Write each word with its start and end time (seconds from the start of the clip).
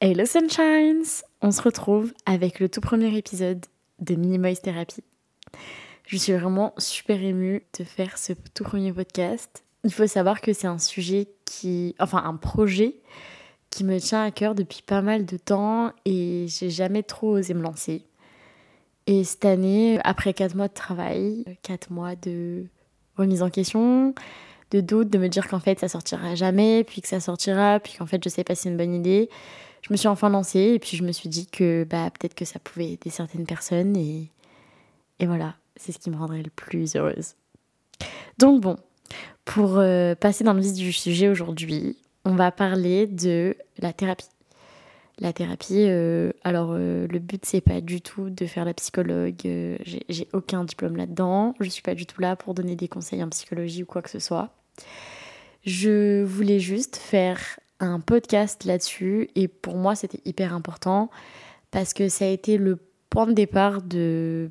Hello 0.00 0.24
Sunshines 0.24 1.24
On 1.42 1.50
se 1.50 1.60
retrouve 1.60 2.14
avec 2.24 2.60
le 2.60 2.68
tout 2.68 2.80
premier 2.80 3.18
épisode 3.18 3.66
de 3.98 4.14
Minimoise 4.14 4.60
Therapy. 4.60 5.02
Je 6.06 6.16
suis 6.16 6.34
vraiment 6.34 6.72
super 6.78 7.20
émue 7.20 7.64
de 7.76 7.82
faire 7.82 8.16
ce 8.16 8.32
tout 8.54 8.62
premier 8.62 8.92
podcast. 8.92 9.64
Il 9.82 9.92
faut 9.92 10.06
savoir 10.06 10.40
que 10.40 10.52
c'est 10.52 10.68
un 10.68 10.78
sujet 10.78 11.26
qui... 11.44 11.96
Enfin, 11.98 12.22
un 12.24 12.36
projet 12.36 12.94
qui 13.70 13.82
me 13.82 13.98
tient 13.98 14.22
à 14.22 14.30
cœur 14.30 14.54
depuis 14.54 14.82
pas 14.82 15.02
mal 15.02 15.26
de 15.26 15.36
temps 15.36 15.90
et 16.04 16.46
j'ai 16.46 16.70
jamais 16.70 17.02
trop 17.02 17.30
osé 17.32 17.52
me 17.52 17.62
lancer. 17.62 18.04
Et 19.08 19.24
cette 19.24 19.46
année, 19.46 19.98
après 20.04 20.32
4 20.32 20.54
mois 20.54 20.68
de 20.68 20.74
travail, 20.74 21.44
4 21.62 21.90
mois 21.90 22.14
de 22.14 22.66
remise 23.16 23.42
en 23.42 23.50
question, 23.50 24.14
de 24.70 24.80
doute, 24.80 25.08
de 25.08 25.18
me 25.18 25.28
dire 25.28 25.48
qu'en 25.48 25.58
fait 25.58 25.80
ça 25.80 25.88
sortira 25.88 26.36
jamais, 26.36 26.84
puis 26.84 27.00
que 27.00 27.08
ça 27.08 27.18
sortira, 27.18 27.80
puis 27.80 27.94
qu'en 27.98 28.06
fait 28.06 28.22
je 28.22 28.28
sais 28.28 28.44
pas 28.44 28.54
si 28.54 28.62
c'est 28.62 28.68
une 28.68 28.76
bonne 28.76 28.94
idée, 28.94 29.28
je 29.82 29.92
me 29.92 29.96
suis 29.96 30.08
enfin 30.08 30.28
lancée 30.28 30.72
et 30.74 30.78
puis 30.78 30.96
je 30.96 31.04
me 31.04 31.12
suis 31.12 31.28
dit 31.28 31.46
que 31.46 31.84
bah, 31.84 32.10
peut-être 32.10 32.34
que 32.34 32.44
ça 32.44 32.58
pouvait 32.58 32.92
aider 32.92 33.10
certaines 33.10 33.46
personnes 33.46 33.96
et, 33.96 34.30
et 35.18 35.26
voilà, 35.26 35.54
c'est 35.76 35.92
ce 35.92 35.98
qui 35.98 36.10
me 36.10 36.16
rendrait 36.16 36.42
le 36.42 36.50
plus 36.50 36.96
heureuse. 36.96 37.34
Donc 38.38 38.60
bon, 38.60 38.76
pour 39.44 39.78
euh, 39.78 40.14
passer 40.14 40.44
dans 40.44 40.52
le 40.52 40.60
vif 40.60 40.74
du 40.74 40.92
sujet 40.92 41.28
aujourd'hui, 41.28 41.96
on 42.24 42.34
va 42.34 42.52
parler 42.52 43.06
de 43.06 43.56
la 43.78 43.92
thérapie. 43.92 44.28
La 45.20 45.32
thérapie, 45.32 45.86
euh, 45.88 46.30
alors 46.44 46.70
euh, 46.72 47.08
le 47.08 47.18
but 47.18 47.44
c'est 47.44 47.60
pas 47.60 47.80
du 47.80 48.00
tout 48.00 48.30
de 48.30 48.46
faire 48.46 48.64
la 48.64 48.74
psychologue, 48.74 49.34
j'ai 49.42 50.28
aucun 50.32 50.62
diplôme 50.62 50.96
là-dedans, 50.96 51.56
je 51.58 51.68
suis 51.68 51.82
pas 51.82 51.96
du 51.96 52.06
tout 52.06 52.20
là 52.20 52.36
pour 52.36 52.54
donner 52.54 52.76
des 52.76 52.86
conseils 52.86 53.24
en 53.24 53.28
psychologie 53.28 53.82
ou 53.82 53.86
quoi 53.86 54.00
que 54.00 54.10
ce 54.10 54.20
soit. 54.20 54.50
Je 55.66 56.22
voulais 56.22 56.60
juste 56.60 56.94
faire 56.94 57.40
un 57.80 58.00
podcast 58.00 58.64
là-dessus 58.64 59.28
et 59.34 59.48
pour 59.48 59.76
moi 59.76 59.94
c'était 59.94 60.20
hyper 60.24 60.52
important 60.52 61.10
parce 61.70 61.92
que 61.94 62.08
ça 62.08 62.24
a 62.24 62.28
été 62.28 62.56
le 62.58 62.78
point 63.10 63.26
de 63.26 63.32
départ 63.32 63.82
de 63.82 64.50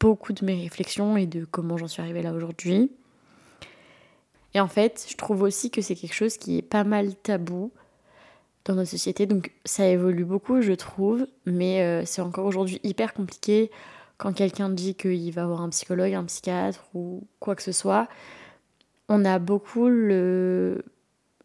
beaucoup 0.00 0.32
de 0.32 0.44
mes 0.44 0.60
réflexions 0.60 1.16
et 1.16 1.26
de 1.26 1.44
comment 1.44 1.76
j'en 1.76 1.88
suis 1.88 2.02
arrivée 2.02 2.22
là 2.22 2.32
aujourd'hui. 2.32 2.90
Et 4.54 4.60
en 4.60 4.68
fait, 4.68 5.06
je 5.08 5.16
trouve 5.16 5.42
aussi 5.42 5.70
que 5.70 5.80
c'est 5.80 5.94
quelque 5.94 6.14
chose 6.14 6.36
qui 6.36 6.58
est 6.58 6.62
pas 6.62 6.84
mal 6.84 7.14
tabou 7.14 7.70
dans 8.64 8.74
notre 8.74 8.90
société. 8.90 9.26
Donc 9.26 9.52
ça 9.64 9.86
évolue 9.86 10.24
beaucoup, 10.24 10.60
je 10.60 10.72
trouve, 10.72 11.26
mais 11.46 11.82
euh, 11.82 12.04
c'est 12.04 12.20
encore 12.20 12.46
aujourd'hui 12.46 12.80
hyper 12.82 13.14
compliqué 13.14 13.70
quand 14.18 14.32
quelqu'un 14.32 14.68
dit 14.68 14.94
qu'il 14.94 15.32
va 15.32 15.44
avoir 15.44 15.62
un 15.62 15.70
psychologue, 15.70 16.12
un 16.12 16.24
psychiatre 16.24 16.84
ou 16.94 17.24
quoi 17.40 17.56
que 17.56 17.62
ce 17.62 17.72
soit. 17.72 18.08
On 19.08 19.24
a 19.24 19.38
beaucoup 19.38 19.88
le 19.88 20.84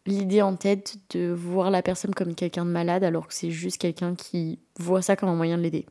l'idée 0.08 0.42
en 0.42 0.56
tête 0.56 0.96
de 1.10 1.30
voir 1.30 1.70
la 1.70 1.82
personne 1.82 2.14
comme 2.14 2.34
quelqu'un 2.34 2.64
de 2.64 2.70
malade 2.70 3.04
alors 3.04 3.28
que 3.28 3.34
c'est 3.34 3.50
juste 3.50 3.78
quelqu'un 3.78 4.14
qui 4.14 4.58
voit 4.78 5.02
ça 5.02 5.16
comme 5.16 5.28
un 5.28 5.34
moyen 5.36 5.56
de 5.58 5.62
l'aider. 5.62 5.86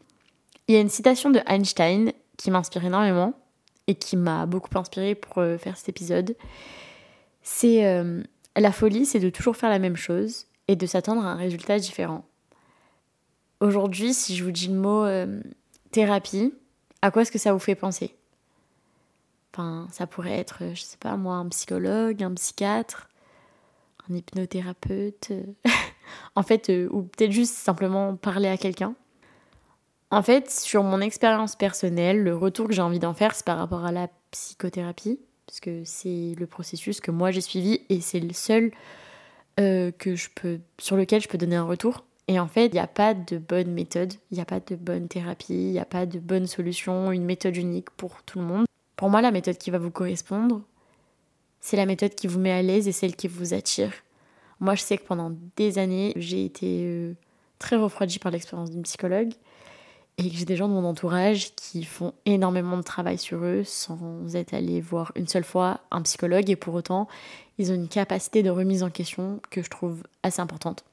Il 0.67 0.75
y 0.75 0.77
a 0.77 0.81
une 0.81 0.89
citation 0.89 1.29
de 1.29 1.39
Einstein 1.47 2.11
qui 2.37 2.51
m'inspire 2.51 2.85
énormément 2.85 3.33
et 3.87 3.95
qui 3.95 4.17
m'a 4.17 4.45
beaucoup 4.45 4.77
inspirée 4.77 5.15
pour 5.15 5.37
euh, 5.39 5.57
faire 5.57 5.77
cet 5.77 5.89
épisode. 5.89 6.35
C'est 7.41 7.85
euh, 7.85 8.21
la 8.57 8.71
folie, 8.71 9.05
c'est 9.05 9.19
de 9.19 9.29
toujours 9.29 9.55
faire 9.55 9.69
la 9.69 9.79
même 9.79 9.95
chose 9.95 10.47
et 10.67 10.75
de 10.75 10.85
s'attendre 10.85 11.25
à 11.25 11.31
un 11.31 11.35
résultat 11.35 11.79
différent. 11.79 12.25
Aujourd'hui, 13.61 14.13
si 14.13 14.35
je 14.35 14.43
vous 14.43 14.51
dis 14.51 14.67
le 14.67 14.75
mot 14.75 15.05
euh, 15.05 15.41
thérapie, 15.91 16.53
à 17.01 17.11
quoi 17.11 17.21
est-ce 17.21 17.31
que 17.31 17.39
ça 17.39 17.53
vous 17.53 17.59
fait 17.59 17.75
penser? 17.75 18.13
Enfin, 19.53 19.87
ça 19.91 20.05
pourrait 20.05 20.37
être, 20.37 20.63
je 20.73 20.81
sais 20.81 20.97
pas 20.97 21.15
moi, 21.15 21.35
un 21.35 21.47
psychologue, 21.47 22.21
un 22.21 22.33
psychiatre, 22.33 23.07
hypnothérapeute, 24.09 25.31
en 26.35 26.43
fait, 26.43 26.69
euh, 26.69 26.87
ou 26.91 27.03
peut-être 27.03 27.31
juste 27.31 27.55
simplement 27.55 28.15
parler 28.15 28.47
à 28.47 28.57
quelqu'un. 28.57 28.95
En 30.09 30.21
fait, 30.21 30.49
sur 30.49 30.83
mon 30.83 31.01
expérience 31.01 31.55
personnelle, 31.55 32.23
le 32.23 32.35
retour 32.35 32.67
que 32.67 32.73
j'ai 32.73 32.81
envie 32.81 32.99
d'en 32.99 33.13
faire, 33.13 33.35
c'est 33.35 33.45
par 33.45 33.57
rapport 33.57 33.85
à 33.85 33.91
la 33.91 34.07
psychothérapie, 34.31 35.19
parce 35.45 35.59
que 35.59 35.83
c'est 35.83 36.33
le 36.37 36.47
processus 36.47 37.01
que 37.01 37.11
moi 37.11 37.31
j'ai 37.31 37.41
suivi 37.41 37.81
et 37.89 37.99
c'est 37.99 38.19
le 38.19 38.33
seul 38.33 38.71
euh, 39.59 39.91
que 39.91 40.15
je 40.15 40.29
peux, 40.33 40.59
sur 40.79 40.95
lequel 40.95 41.21
je 41.21 41.27
peux 41.27 41.37
donner 41.37 41.55
un 41.55 41.63
retour. 41.63 42.05
Et 42.29 42.39
en 42.39 42.47
fait, 42.47 42.67
il 42.67 42.73
n'y 42.73 42.79
a 42.79 42.87
pas 42.87 43.13
de 43.13 43.37
bonne 43.37 43.71
méthode, 43.71 44.13
il 44.31 44.35
n'y 44.35 44.41
a 44.41 44.45
pas 44.45 44.59
de 44.59 44.75
bonne 44.75 45.07
thérapie, 45.07 45.53
il 45.53 45.71
n'y 45.71 45.79
a 45.79 45.85
pas 45.85 46.05
de 46.05 46.19
bonne 46.19 46.45
solution, 46.45 47.11
une 47.11 47.23
méthode 47.23 47.55
unique 47.55 47.89
pour 47.91 48.21
tout 48.23 48.39
le 48.39 48.45
monde. 48.45 48.65
Pour 48.97 49.09
moi, 49.09 49.21
la 49.21 49.31
méthode 49.31 49.57
qui 49.57 49.71
va 49.71 49.77
vous 49.77 49.91
correspondre, 49.91 50.61
c'est 51.61 51.77
la 51.77 51.85
méthode 51.85 52.15
qui 52.15 52.27
vous 52.27 52.39
met 52.39 52.51
à 52.51 52.61
l'aise 52.61 52.87
et 52.87 52.91
celle 52.91 53.15
qui 53.15 53.27
vous 53.27 53.53
attire. 53.53 53.91
Moi, 54.59 54.75
je 54.75 54.81
sais 54.81 54.97
que 54.97 55.05
pendant 55.05 55.33
des 55.55 55.77
années, 55.77 56.13
j'ai 56.15 56.45
été 56.45 56.81
euh, 56.85 57.13
très 57.59 57.75
refroidie 57.75 58.19
par 58.19 58.31
l'expérience 58.31 58.71
d'une 58.71 58.83
psychologue 58.83 59.33
et 60.17 60.29
que 60.29 60.35
j'ai 60.35 60.45
des 60.45 60.55
gens 60.55 60.67
de 60.67 60.73
mon 60.73 60.83
entourage 60.83 61.53
qui 61.55 61.83
font 61.83 62.13
énormément 62.25 62.77
de 62.77 62.81
travail 62.81 63.19
sur 63.19 63.43
eux 63.43 63.63
sans 63.63 64.35
être 64.35 64.53
allés 64.53 64.81
voir 64.81 65.11
une 65.15 65.27
seule 65.27 65.43
fois 65.43 65.81
un 65.91 66.01
psychologue 66.01 66.49
et 66.49 66.55
pour 66.55 66.73
autant, 66.73 67.07
ils 67.59 67.71
ont 67.71 67.75
une 67.75 67.87
capacité 67.87 68.41
de 68.41 68.49
remise 68.49 68.81
en 68.81 68.89
question 68.89 69.39
que 69.51 69.61
je 69.61 69.69
trouve 69.69 70.03
assez 70.23 70.41
importante. 70.41 70.83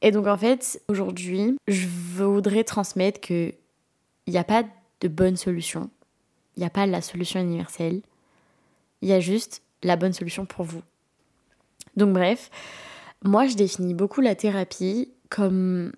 Et 0.00 0.10
donc 0.10 0.26
en 0.26 0.36
fait, 0.36 0.82
aujourd'hui, 0.88 1.56
je 1.68 1.86
voudrais 1.86 2.64
transmettre 2.64 3.20
qu'il 3.20 3.54
n'y 4.26 4.38
a 4.38 4.44
pas 4.44 4.64
de 5.00 5.08
bonne 5.08 5.36
solution. 5.36 5.90
Il 6.56 6.60
n'y 6.60 6.66
a 6.66 6.70
pas 6.70 6.86
la 6.86 7.02
solution 7.02 7.40
universelle. 7.40 8.00
Il 9.02 9.08
y 9.08 9.12
a 9.12 9.20
juste 9.20 9.62
la 9.82 9.96
bonne 9.96 10.12
solution 10.12 10.46
pour 10.46 10.64
vous. 10.64 10.82
Donc 11.96 12.12
bref, 12.12 12.50
moi 13.24 13.46
je 13.46 13.54
définis 13.54 13.94
beaucoup 13.94 14.20
la 14.20 14.34
thérapie 14.34 15.12
comme, 15.28 15.92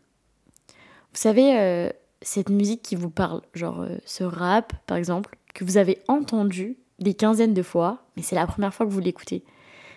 vous 0.68 1.20
savez, 1.20 1.58
euh, 1.58 1.90
cette 2.22 2.48
musique 2.48 2.82
qui 2.82 2.96
vous 2.96 3.10
parle, 3.10 3.42
genre 3.54 3.82
euh, 3.82 3.96
ce 4.04 4.24
rap 4.24 4.72
par 4.86 4.96
exemple, 4.96 5.36
que 5.54 5.64
vous 5.64 5.76
avez 5.76 5.98
entendu 6.08 6.76
des 6.98 7.14
quinzaines 7.14 7.54
de 7.54 7.62
fois, 7.62 8.04
mais 8.16 8.22
c'est 8.22 8.36
la 8.36 8.46
première 8.46 8.74
fois 8.74 8.86
que 8.86 8.92
vous 8.92 9.00
l'écoutez. 9.00 9.44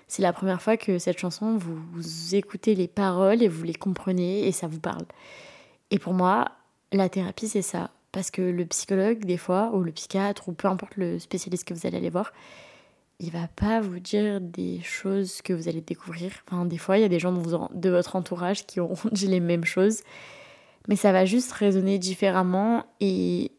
C'est 0.07 0.21
la 0.21 0.31
première 0.31 0.61
fois 0.61 0.77
que 0.77 0.99
cette 0.99 1.19
chanson, 1.19 1.57
vous, 1.57 1.75
vous 1.91 2.35
écoutez 2.35 2.75
les 2.75 2.87
paroles 2.87 3.43
et 3.43 3.47
vous 3.47 3.63
les 3.63 3.73
comprenez 3.73 4.47
et 4.47 4.51
ça 4.53 4.67
vous 4.67 4.79
parle. 4.79 5.05
Et 5.91 5.99
pour 5.99 6.13
moi, 6.13 6.51
la 6.91 7.09
thérapie, 7.09 7.47
c'est 7.47 7.61
ça. 7.61 7.91
Parce 8.13 8.31
que 8.31 8.41
le 8.41 8.65
psychologue, 8.65 9.25
des 9.25 9.37
fois, 9.37 9.71
ou 9.73 9.83
le 9.83 9.91
psychiatre, 9.91 10.47
ou 10.47 10.53
peu 10.53 10.67
importe 10.69 10.95
le 10.95 11.19
spécialiste 11.19 11.67
que 11.67 11.73
vous 11.73 11.85
allez 11.85 11.97
aller 11.97 12.09
voir, 12.09 12.31
il 13.19 13.31
va 13.31 13.47
pas 13.55 13.81
vous 13.81 13.99
dire 13.99 14.39
des 14.41 14.79
choses 14.81 15.41
que 15.41 15.53
vous 15.53 15.67
allez 15.67 15.81
découvrir. 15.81 16.31
Enfin, 16.47 16.65
des 16.65 16.77
fois, 16.77 16.97
il 16.97 17.01
y 17.01 17.05
a 17.05 17.09
des 17.09 17.19
gens 17.19 17.31
de 17.31 17.89
votre 17.89 18.15
entourage 18.15 18.65
qui 18.67 18.79
auront 18.79 18.97
dit 19.11 19.27
les 19.27 19.39
mêmes 19.39 19.65
choses, 19.65 20.01
mais 20.87 20.95
ça 20.95 21.11
va 21.11 21.25
juste 21.25 21.51
résonner 21.51 21.97
différemment 21.97 22.85
et 22.99 23.51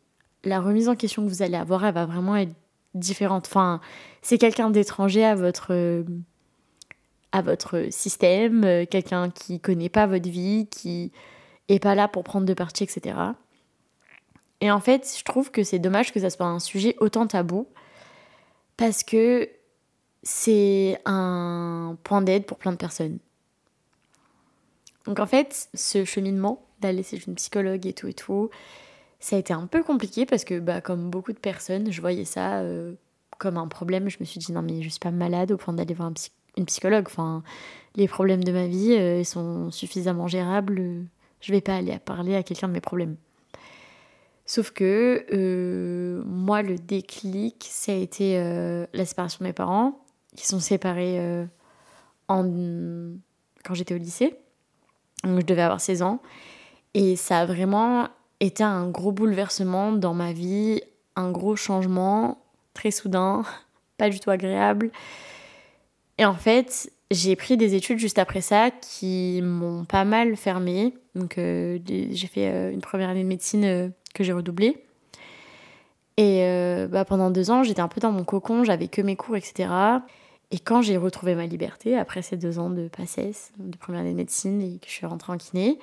la 0.45 0.61
remise 0.61 0.89
en 0.89 0.95
question 0.95 1.25
que 1.25 1.29
vous 1.29 1.43
allez 1.43 1.57
avoir, 1.57 1.85
elle 1.85 1.95
va 1.95 2.07
vraiment 2.07 2.37
être 2.37 2.55
différente. 2.95 3.47
Enfin, 3.49 3.81
c'est 4.23 4.39
quelqu'un 4.39 4.71
d'étranger 4.71 5.25
à 5.25 5.35
votre 5.35 6.05
à 7.31 7.43
votre 7.43 7.89
système, 7.91 8.87
quelqu'un 8.87 9.29
qui 9.29 9.61
connaît 9.61 9.91
pas 9.91 10.07
votre 10.07 10.31
vie, 10.31 10.67
qui 10.71 11.13
est 11.69 11.79
pas 11.79 11.95
là 11.95 12.09
pour 12.09 12.25
prendre 12.25 12.47
de 12.47 12.55
parti, 12.55 12.85
etc. 12.85 13.17
Et 14.63 14.71
en 14.71 14.81
fait, 14.81 15.15
je 15.19 15.25
trouve 15.25 15.51
que 15.51 15.63
c'est 15.63 15.79
dommage 15.79 16.13
que 16.13 16.21
ça 16.21 16.31
soit 16.31 16.47
un 16.47 16.59
sujet 16.59 16.97
autant 17.01 17.27
tabou 17.27 17.69
parce 18.78 19.03
que 19.03 19.50
c'est 20.22 20.99
un 21.05 21.99
point 22.05 22.22
d'aide 22.22 22.47
pour 22.47 22.56
plein 22.56 22.72
de 22.72 22.77
personnes. 22.78 23.19
Donc 25.05 25.19
en 25.21 25.27
fait, 25.27 25.69
ce 25.75 26.05
cheminement 26.05 26.65
d'aller 26.81 27.03
chez 27.03 27.21
une 27.27 27.34
psychologue 27.34 27.87
et 27.87 27.93
tout 27.93 28.06
et 28.06 28.15
tout, 28.15 28.50
ça 29.21 29.37
a 29.37 29.38
été 29.38 29.53
un 29.53 29.67
peu 29.67 29.83
compliqué 29.83 30.27
parce 30.27 30.44
que 30.44 30.59
bah, 30.61 30.81
comme 30.81 31.11
beaucoup 31.11 31.33
de 31.33 31.38
personnes, 31.38 31.91
je 31.91 32.00
voyais 32.00 32.25
ça 32.25 32.61
euh, 32.61 32.94
comme 33.38 33.56
un 33.56 33.67
problème. 33.67 34.09
Je 34.09 34.19
me 34.21 34.25
suis 34.25 34.38
dit 34.38 34.53
non 34.53 34.62
mais 34.62 34.81
je 34.81 34.88
suis 34.88 35.00
pas 35.00 35.11
malade 35.11 35.50
au 35.50 35.56
point 35.56 35.75
d'aller 35.75 35.94
voir 35.94 36.12
une 36.56 36.67
psychologue. 36.67 37.06
Enfin, 37.09 37.43
les 37.97 38.06
problèmes 38.06 38.44
de 38.44 38.53
ma 38.53 38.69
vie 38.69 38.93
euh, 38.93 39.25
sont 39.25 39.72
suffisamment 39.72 40.28
gérables. 40.28 41.05
Je 41.41 41.53
vais 41.53 41.61
pas 41.61 41.75
aller 41.75 41.99
parler 41.99 42.37
à 42.37 42.44
quelqu'un 42.44 42.69
de 42.69 42.75
mes 42.75 42.81
problèmes. 42.81 43.17
Sauf 44.49 44.71
que 44.71 45.27
euh, 45.31 46.23
moi, 46.25 46.62
le 46.62 46.77
déclic, 46.77 47.69
ça 47.71 47.93
a 47.93 47.95
été 47.95 48.39
euh, 48.39 48.87
la 48.95 49.05
séparation 49.05 49.41
de 49.41 49.45
mes 49.45 49.53
parents, 49.53 50.00
qui 50.37 50.47
sont 50.47 50.59
séparés 50.59 51.19
euh, 51.21 51.45
quand 52.29 53.75
j'étais 53.75 53.95
au 53.95 53.99
lycée. 53.99 54.39
Donc 55.23 55.41
je 55.41 55.45
devais 55.45 55.61
avoir 55.61 55.83
16 55.83 56.00
ans. 56.00 56.23
Et 56.95 57.15
ça 57.15 57.41
a 57.41 57.45
vraiment 57.45 58.09
été 58.41 58.65
un 58.65 58.89
gros 58.89 59.12
bouleversement 59.12 59.93
dans 59.93 60.15
ma 60.15 60.33
vie, 60.33 60.81
un 61.15 61.31
gros 61.31 61.55
changement, 61.55 62.39
très 62.73 62.91
soudain, 62.91 63.44
pas 63.99 64.09
du 64.09 64.19
tout 64.19 64.31
agréable. 64.31 64.91
Et 66.17 66.25
en 66.25 66.35
fait, 66.35 66.91
j'ai 67.11 67.37
pris 67.37 67.59
des 67.59 67.75
études 67.75 67.99
juste 67.99 68.19
après 68.19 68.41
ça 68.41 68.71
qui 68.71 69.43
m'ont 69.43 69.85
pas 69.85 70.06
mal 70.06 70.37
fermé. 70.37 70.94
Donc 71.15 71.35
j'ai 71.37 72.29
fait 72.33 72.73
une 72.73 72.81
première 72.81 73.11
année 73.11 73.25
de 73.25 73.29
médecine 73.29 73.93
que 74.14 74.25
j'ai 74.25 74.32
redoublé. 74.32 74.84
Et 76.19 76.43
euh, 76.43 76.88
bah, 76.88 77.05
pendant 77.05 77.31
deux 77.31 77.52
ans, 77.52 77.62
j'étais 77.62 77.81
un 77.81 77.87
peu 77.87 78.00
dans 78.00 78.10
mon 78.10 78.25
cocon, 78.25 78.64
j'avais 78.64 78.88
que 78.88 79.00
mes 79.00 79.14
cours, 79.14 79.37
etc. 79.37 79.70
Et 80.50 80.58
quand 80.58 80.82
j'ai 80.82 80.96
retrouvé 80.96 81.37
ma 81.37 81.46
liberté, 81.46 81.96
après 81.96 82.22
ces 82.22 82.37
deux 82.37 82.58
ans 82.58 82.70
de 82.70 82.88
passesse, 82.88 83.52
de 83.58 83.76
première 83.76 84.00
année 84.00 84.10
de 84.10 84.16
médecine 84.16 84.60
et 84.60 84.78
que 84.78 84.87
je 84.88 84.93
suis 84.93 85.06
rentrée 85.06 85.32
en 85.32 85.37
kiné, 85.37 85.78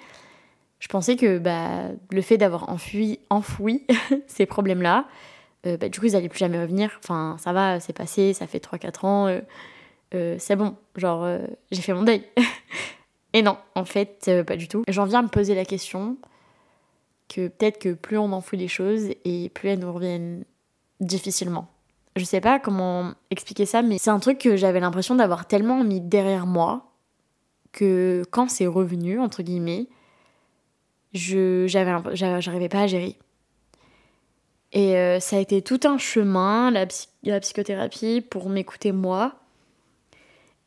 je 0.79 0.89
pensais 0.89 1.15
que 1.15 1.37
bah, 1.37 1.83
le 2.11 2.21
fait 2.21 2.37
d'avoir 2.37 2.69
enfoui, 2.69 3.19
enfoui 3.29 3.87
ces 4.27 4.45
problèmes-là, 4.45 5.05
euh, 5.67 5.77
bah, 5.77 5.87
du 5.87 6.01
coup, 6.01 6.07
ils 6.07 6.11
n'allaient 6.11 6.27
plus 6.27 6.39
jamais 6.39 6.59
revenir. 6.59 6.91
Enfin, 7.01 7.37
ça 7.39 7.53
va, 7.53 7.79
c'est 7.79 7.93
passé, 7.93 8.33
ça 8.33 8.45
fait 8.45 8.61
3-4 8.61 9.05
ans, 9.05 9.41
euh, 10.13 10.35
c'est 10.37 10.57
bon, 10.57 10.75
genre, 10.97 11.25
j'ai 11.71 11.81
fait 11.81 11.93
mon 11.93 12.03
deuil. 12.03 12.23
et 13.33 13.41
non, 13.41 13.57
en 13.75 13.85
fait, 13.85 14.29
pas 14.45 14.57
du 14.57 14.67
tout. 14.67 14.83
J'en 14.89 15.05
viens 15.05 15.19
à 15.19 15.23
me 15.23 15.29
poser 15.29 15.55
la 15.55 15.63
question 15.63 16.17
que 17.27 17.47
peut-être 17.47 17.79
que 17.79 17.93
plus 17.93 18.17
on 18.17 18.31
enfouit 18.31 18.57
les 18.57 18.67
choses 18.67 19.09
et 19.23 19.49
plus 19.49 19.69
elles 19.69 19.79
nous 19.79 19.93
reviennent 19.93 20.45
difficilement. 20.99 21.67
Je 22.15 22.23
sais 22.23 22.41
pas 22.41 22.59
comment 22.59 23.13
expliquer 23.29 23.65
ça, 23.65 23.81
mais 23.81 23.97
c'est 23.97 24.09
un 24.09 24.19
truc 24.19 24.37
que 24.37 24.55
j'avais 24.55 24.79
l'impression 24.79 25.15
d'avoir 25.15 25.47
tellement 25.47 25.83
mis 25.83 25.99
derrière 25.99 26.45
moi 26.45 26.91
que 27.73 28.23
quand 28.31 28.49
c'est 28.49 28.67
revenu, 28.67 29.19
entre 29.19 29.43
guillemets, 29.43 29.87
je 31.13 31.65
j'arrivais 31.67 32.69
pas 32.69 32.81
à 32.81 32.87
gérer. 32.87 33.17
Et 34.71 34.97
euh, 34.97 35.19
ça 35.19 35.37
a 35.37 35.39
été 35.39 35.61
tout 35.61 35.79
un 35.83 35.97
chemin, 35.97 36.71
la, 36.71 36.85
la 37.23 37.39
psychothérapie, 37.39 38.21
pour 38.21 38.49
m'écouter 38.49 38.91
moi 38.91 39.35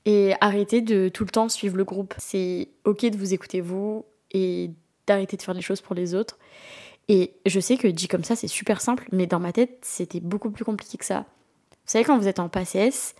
et 0.04 0.34
arrêter 0.40 0.80
de 0.80 1.08
tout 1.08 1.24
le 1.24 1.30
temps 1.30 1.48
suivre 1.48 1.76
le 1.76 1.84
groupe. 1.84 2.14
C'est 2.18 2.68
ok 2.84 3.06
de 3.06 3.16
vous 3.16 3.34
écouter 3.34 3.60
vous 3.60 4.04
et 4.32 4.70
d'arrêter 5.08 5.36
de 5.36 5.42
faire 5.42 5.54
les 5.54 5.62
choses 5.62 5.80
pour 5.80 5.94
les 5.94 6.14
autres. 6.14 6.38
Et 7.08 7.32
je 7.46 7.58
sais 7.58 7.76
que 7.76 7.88
dit 7.88 8.06
comme 8.06 8.24
ça, 8.24 8.36
c'est 8.36 8.48
super 8.48 8.80
simple, 8.80 9.08
mais 9.12 9.26
dans 9.26 9.40
ma 9.40 9.52
tête, 9.52 9.78
c'était 9.82 10.20
beaucoup 10.20 10.50
plus 10.50 10.64
compliqué 10.64 10.98
que 10.98 11.04
ça. 11.04 11.20
Vous 11.70 11.92
savez, 11.92 12.04
quand 12.04 12.18
vous 12.18 12.28
êtes 12.28 12.38
en 12.38 12.50
PACES, 12.50 13.14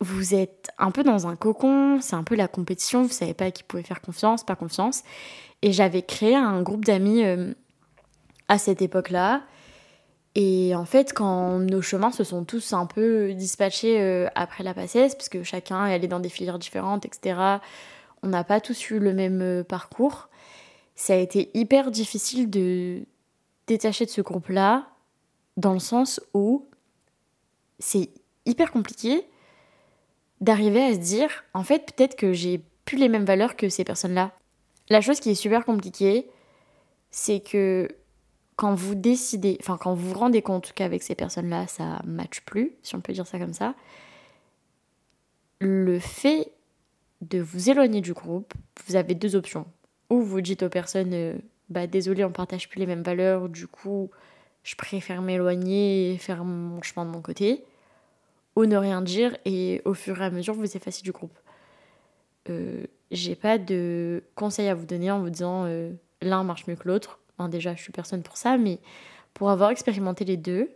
vous 0.00 0.34
êtes 0.34 0.70
un 0.78 0.90
peu 0.90 1.04
dans 1.04 1.28
un 1.28 1.36
cocon, 1.36 2.00
c'est 2.00 2.16
un 2.16 2.24
peu 2.24 2.34
la 2.34 2.48
compétition, 2.48 3.04
vous 3.04 3.12
savez 3.12 3.34
pas 3.34 3.52
qui 3.52 3.62
pouvait 3.62 3.84
faire 3.84 4.00
confiance, 4.00 4.44
pas 4.44 4.56
confiance. 4.56 5.04
Et 5.62 5.72
j'avais 5.72 6.02
créé 6.02 6.34
un 6.34 6.60
groupe 6.60 6.84
d'amis 6.84 7.24
euh, 7.24 7.54
à 8.48 8.58
cette 8.58 8.82
époque-là. 8.82 9.42
Et 10.34 10.74
en 10.74 10.86
fait, 10.86 11.12
quand 11.12 11.58
nos 11.58 11.82
chemins 11.82 12.10
se 12.10 12.24
sont 12.24 12.44
tous 12.44 12.72
un 12.72 12.86
peu 12.86 13.32
dispatchés 13.34 14.00
euh, 14.00 14.26
après 14.34 14.64
la 14.64 14.74
PACES, 14.74 15.14
parce 15.14 15.28
que 15.28 15.44
chacun 15.44 15.86
est 15.86 15.94
allé 15.94 16.08
dans 16.08 16.20
des 16.20 16.30
filières 16.30 16.58
différentes, 16.58 17.04
etc., 17.06 17.58
on 18.22 18.28
n'a 18.28 18.44
pas 18.44 18.60
tous 18.60 18.90
eu 18.90 18.98
le 18.98 19.12
même 19.12 19.40
euh, 19.42 19.64
parcours, 19.64 20.28
ça 20.94 21.14
a 21.14 21.16
été 21.16 21.50
hyper 21.54 21.90
difficile 21.90 22.50
de 22.50 23.04
détacher 23.66 24.04
de 24.04 24.10
ce 24.10 24.20
groupe-là, 24.20 24.88
dans 25.56 25.72
le 25.72 25.78
sens 25.78 26.20
où 26.34 26.66
c'est 27.78 28.10
hyper 28.46 28.70
compliqué 28.70 29.26
d'arriver 30.40 30.82
à 30.82 30.94
se 30.94 30.98
dire, 30.98 31.44
en 31.54 31.62
fait, 31.62 31.92
peut-être 31.92 32.16
que 32.16 32.32
j'ai 32.32 32.60
plus 32.84 32.98
les 32.98 33.08
mêmes 33.08 33.24
valeurs 33.24 33.56
que 33.56 33.68
ces 33.68 33.84
personnes-là. 33.84 34.32
La 34.88 35.00
chose 35.00 35.20
qui 35.20 35.30
est 35.30 35.34
super 35.34 35.64
compliquée, 35.64 36.28
c'est 37.10 37.40
que 37.40 37.88
quand 38.56 38.74
vous 38.74 38.94
décidez, 38.94 39.56
enfin 39.60 39.78
quand 39.80 39.94
vous 39.94 40.10
vous 40.10 40.18
rendez 40.18 40.42
compte 40.42 40.72
qu'avec 40.72 41.02
ces 41.02 41.14
personnes-là, 41.14 41.66
ça 41.68 42.00
ne 42.04 42.12
matche 42.12 42.42
plus, 42.42 42.72
si 42.82 42.94
on 42.94 43.00
peut 43.00 43.12
dire 43.12 43.26
ça 43.26 43.38
comme 43.38 43.54
ça, 43.54 43.74
le 45.60 45.98
fait 45.98 46.52
de 47.22 47.40
vous 47.40 47.70
éloigner 47.70 48.00
du 48.00 48.12
groupe, 48.12 48.52
vous 48.86 48.96
avez 48.96 49.14
deux 49.14 49.36
options. 49.36 49.66
Ou 50.10 50.20
vous 50.20 50.40
dites 50.42 50.62
aux 50.62 50.68
personnes, 50.68 51.14
euh, 51.14 51.34
bah 51.70 51.86
désolé, 51.86 52.24
on 52.24 52.32
partage 52.32 52.68
plus 52.68 52.78
les 52.78 52.86
mêmes 52.86 53.02
valeurs, 53.02 53.48
du 53.48 53.66
coup, 53.66 54.10
je 54.62 54.76
préfère 54.76 55.22
m'éloigner 55.22 56.12
et 56.12 56.18
faire 56.18 56.44
mon 56.44 56.82
chemin 56.82 57.06
de 57.06 57.10
mon 57.10 57.22
côté 57.22 57.64
ou 58.56 58.66
ne 58.66 58.76
rien 58.76 59.02
dire 59.02 59.36
et 59.44 59.80
au 59.84 59.94
fur 59.94 60.20
et 60.20 60.24
à 60.24 60.30
mesure 60.30 60.54
vous 60.54 60.76
effacez 60.76 61.02
du 61.02 61.12
groupe. 61.12 61.36
Euh, 62.50 62.84
j'ai 63.10 63.34
pas 63.34 63.58
de 63.58 64.22
conseils 64.34 64.68
à 64.68 64.74
vous 64.74 64.86
donner 64.86 65.10
en 65.10 65.20
vous 65.20 65.30
disant 65.30 65.64
euh, 65.66 65.92
l'un 66.20 66.44
marche 66.44 66.66
mieux 66.66 66.76
que 66.76 66.88
l'autre. 66.88 67.18
déjà, 67.48 67.74
je 67.74 67.82
suis 67.82 67.92
personne 67.92 68.22
pour 68.22 68.36
ça, 68.36 68.56
mais 68.58 68.78
pour 69.34 69.50
avoir 69.50 69.70
expérimenté 69.70 70.24
les 70.24 70.36
deux, 70.36 70.70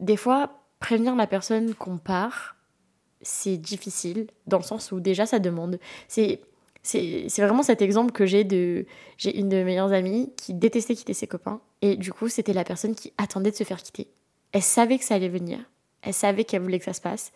des 0.00 0.16
fois, 0.16 0.60
prévenir 0.78 1.14
la 1.14 1.26
personne 1.26 1.74
qu'on 1.74 1.98
part, 1.98 2.56
c'est 3.22 3.56
difficile, 3.56 4.26
dans 4.46 4.58
le 4.58 4.62
sens 4.62 4.92
où 4.92 5.00
déjà 5.00 5.26
ça 5.26 5.38
demande. 5.38 5.78
C'est, 6.08 6.40
c'est, 6.82 7.28
vraiment 7.38 7.62
cet 7.62 7.82
exemple 7.82 8.12
que 8.12 8.26
j'ai 8.26 8.44
de. 8.44 8.86
J'ai 9.16 9.36
une 9.38 9.48
de 9.48 9.56
mes 9.56 9.64
meilleures 9.64 9.92
amies 9.92 10.32
qui 10.36 10.54
détestait 10.54 10.94
quitter 10.94 11.14
ses 11.14 11.26
copains, 11.26 11.60
et 11.80 11.96
du 11.96 12.12
coup, 12.12 12.28
c'était 12.28 12.52
la 12.52 12.64
personne 12.64 12.94
qui 12.94 13.12
attendait 13.18 13.50
de 13.50 13.56
se 13.56 13.64
faire 13.64 13.82
quitter. 13.82 14.08
Elle 14.52 14.62
savait 14.62 14.98
que 14.98 15.04
ça 15.04 15.14
allait 15.14 15.28
venir, 15.28 15.58
elle 16.02 16.14
savait 16.14 16.44
qu'elle 16.44 16.62
voulait 16.62 16.78
que 16.78 16.84
ça 16.84 16.92
se 16.92 17.00
passe, 17.00 17.32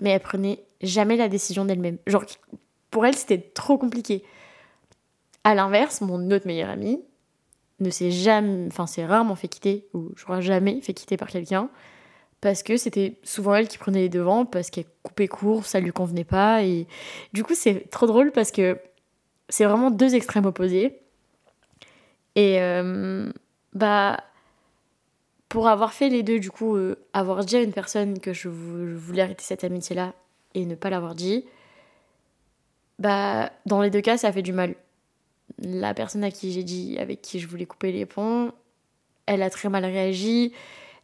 mais 0.00 0.10
elle 0.10 0.20
prenait 0.20 0.64
jamais 0.82 1.16
la 1.16 1.28
décision 1.28 1.64
d'elle-même. 1.64 1.98
Genre, 2.06 2.24
pour 2.90 3.06
elle, 3.06 3.16
c'était 3.16 3.38
trop 3.38 3.78
compliqué. 3.78 4.24
À 5.44 5.54
l'inverse, 5.54 6.00
mon 6.00 6.30
autre 6.30 6.46
meilleure 6.46 6.70
amie 6.70 7.00
ne 7.80 7.90
s'est 7.90 8.10
jamais, 8.10 8.66
enfin, 8.66 8.86
c'est 8.86 9.06
rarement 9.06 9.36
fait 9.36 9.48
quitter, 9.48 9.88
ou 9.94 10.10
je 10.16 10.24
crois 10.24 10.40
jamais 10.40 10.80
fait 10.80 10.94
quitter 10.94 11.16
par 11.16 11.28
quelqu'un, 11.28 11.70
parce 12.40 12.62
que 12.62 12.76
c'était 12.76 13.16
souvent 13.24 13.54
elle 13.54 13.68
qui 13.68 13.78
prenait 13.78 14.00
les 14.00 14.08
devants, 14.08 14.44
parce 14.46 14.70
qu'elle 14.70 14.86
coupait 15.02 15.28
court, 15.28 15.66
ça 15.66 15.80
lui 15.80 15.92
convenait 15.92 16.24
pas, 16.24 16.62
et 16.62 16.86
du 17.32 17.42
coup, 17.42 17.54
c'est 17.54 17.90
trop 17.90 18.06
drôle 18.06 18.32
parce 18.32 18.50
que 18.52 18.78
c'est 19.48 19.64
vraiment 19.64 19.90
deux 19.90 20.14
extrêmes 20.14 20.46
opposés. 20.46 21.00
Et 22.34 22.60
euh, 22.60 23.30
bah, 23.72 24.22
pour 25.48 25.68
avoir 25.68 25.92
fait 25.92 26.08
les 26.08 26.22
deux, 26.22 26.38
du 26.38 26.50
coup, 26.50 26.76
euh, 26.76 26.96
avoir 27.12 27.44
dit 27.44 27.56
à 27.56 27.62
une 27.62 27.72
personne 27.72 28.18
que 28.20 28.32
je, 28.32 28.48
voulais 28.48 29.22
arrêter 29.22 29.42
cette 29.42 29.64
amitié-là 29.64 30.14
et 30.54 30.66
ne 30.66 30.74
pas 30.74 30.90
l'avoir 30.90 31.14
dit, 31.14 31.44
bah, 32.98 33.50
dans 33.66 33.80
les 33.82 33.90
deux 33.90 34.00
cas, 34.00 34.16
ça 34.16 34.32
fait 34.32 34.42
du 34.42 34.52
mal. 34.52 34.74
La 35.58 35.94
personne 35.94 36.22
à 36.24 36.30
qui 36.30 36.52
j'ai 36.52 36.62
dit, 36.62 36.98
avec 36.98 37.22
qui 37.22 37.40
je 37.40 37.48
voulais 37.48 37.66
couper 37.66 37.90
les 37.90 38.06
ponts, 38.06 38.52
elle 39.26 39.42
a 39.42 39.50
très 39.50 39.68
mal 39.68 39.84
réagi. 39.84 40.52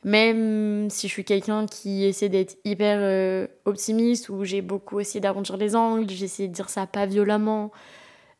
Même 0.04 0.90
si 0.90 1.08
je 1.08 1.12
suis 1.12 1.24
quelqu'un 1.24 1.64
qui 1.64 2.04
essaie 2.04 2.28
d'être 2.28 2.58
hyper 2.64 2.98
euh, 3.00 3.46
optimiste, 3.64 4.28
ou 4.28 4.44
j'ai 4.44 4.60
beaucoup 4.60 5.00
essayé 5.00 5.20
d'arrondir 5.20 5.56
les 5.56 5.74
angles, 5.74 6.10
j'ai 6.10 6.26
essayé 6.26 6.46
de 6.48 6.52
dire 6.52 6.68
ça 6.68 6.86
pas 6.86 7.06
violemment, 7.06 7.72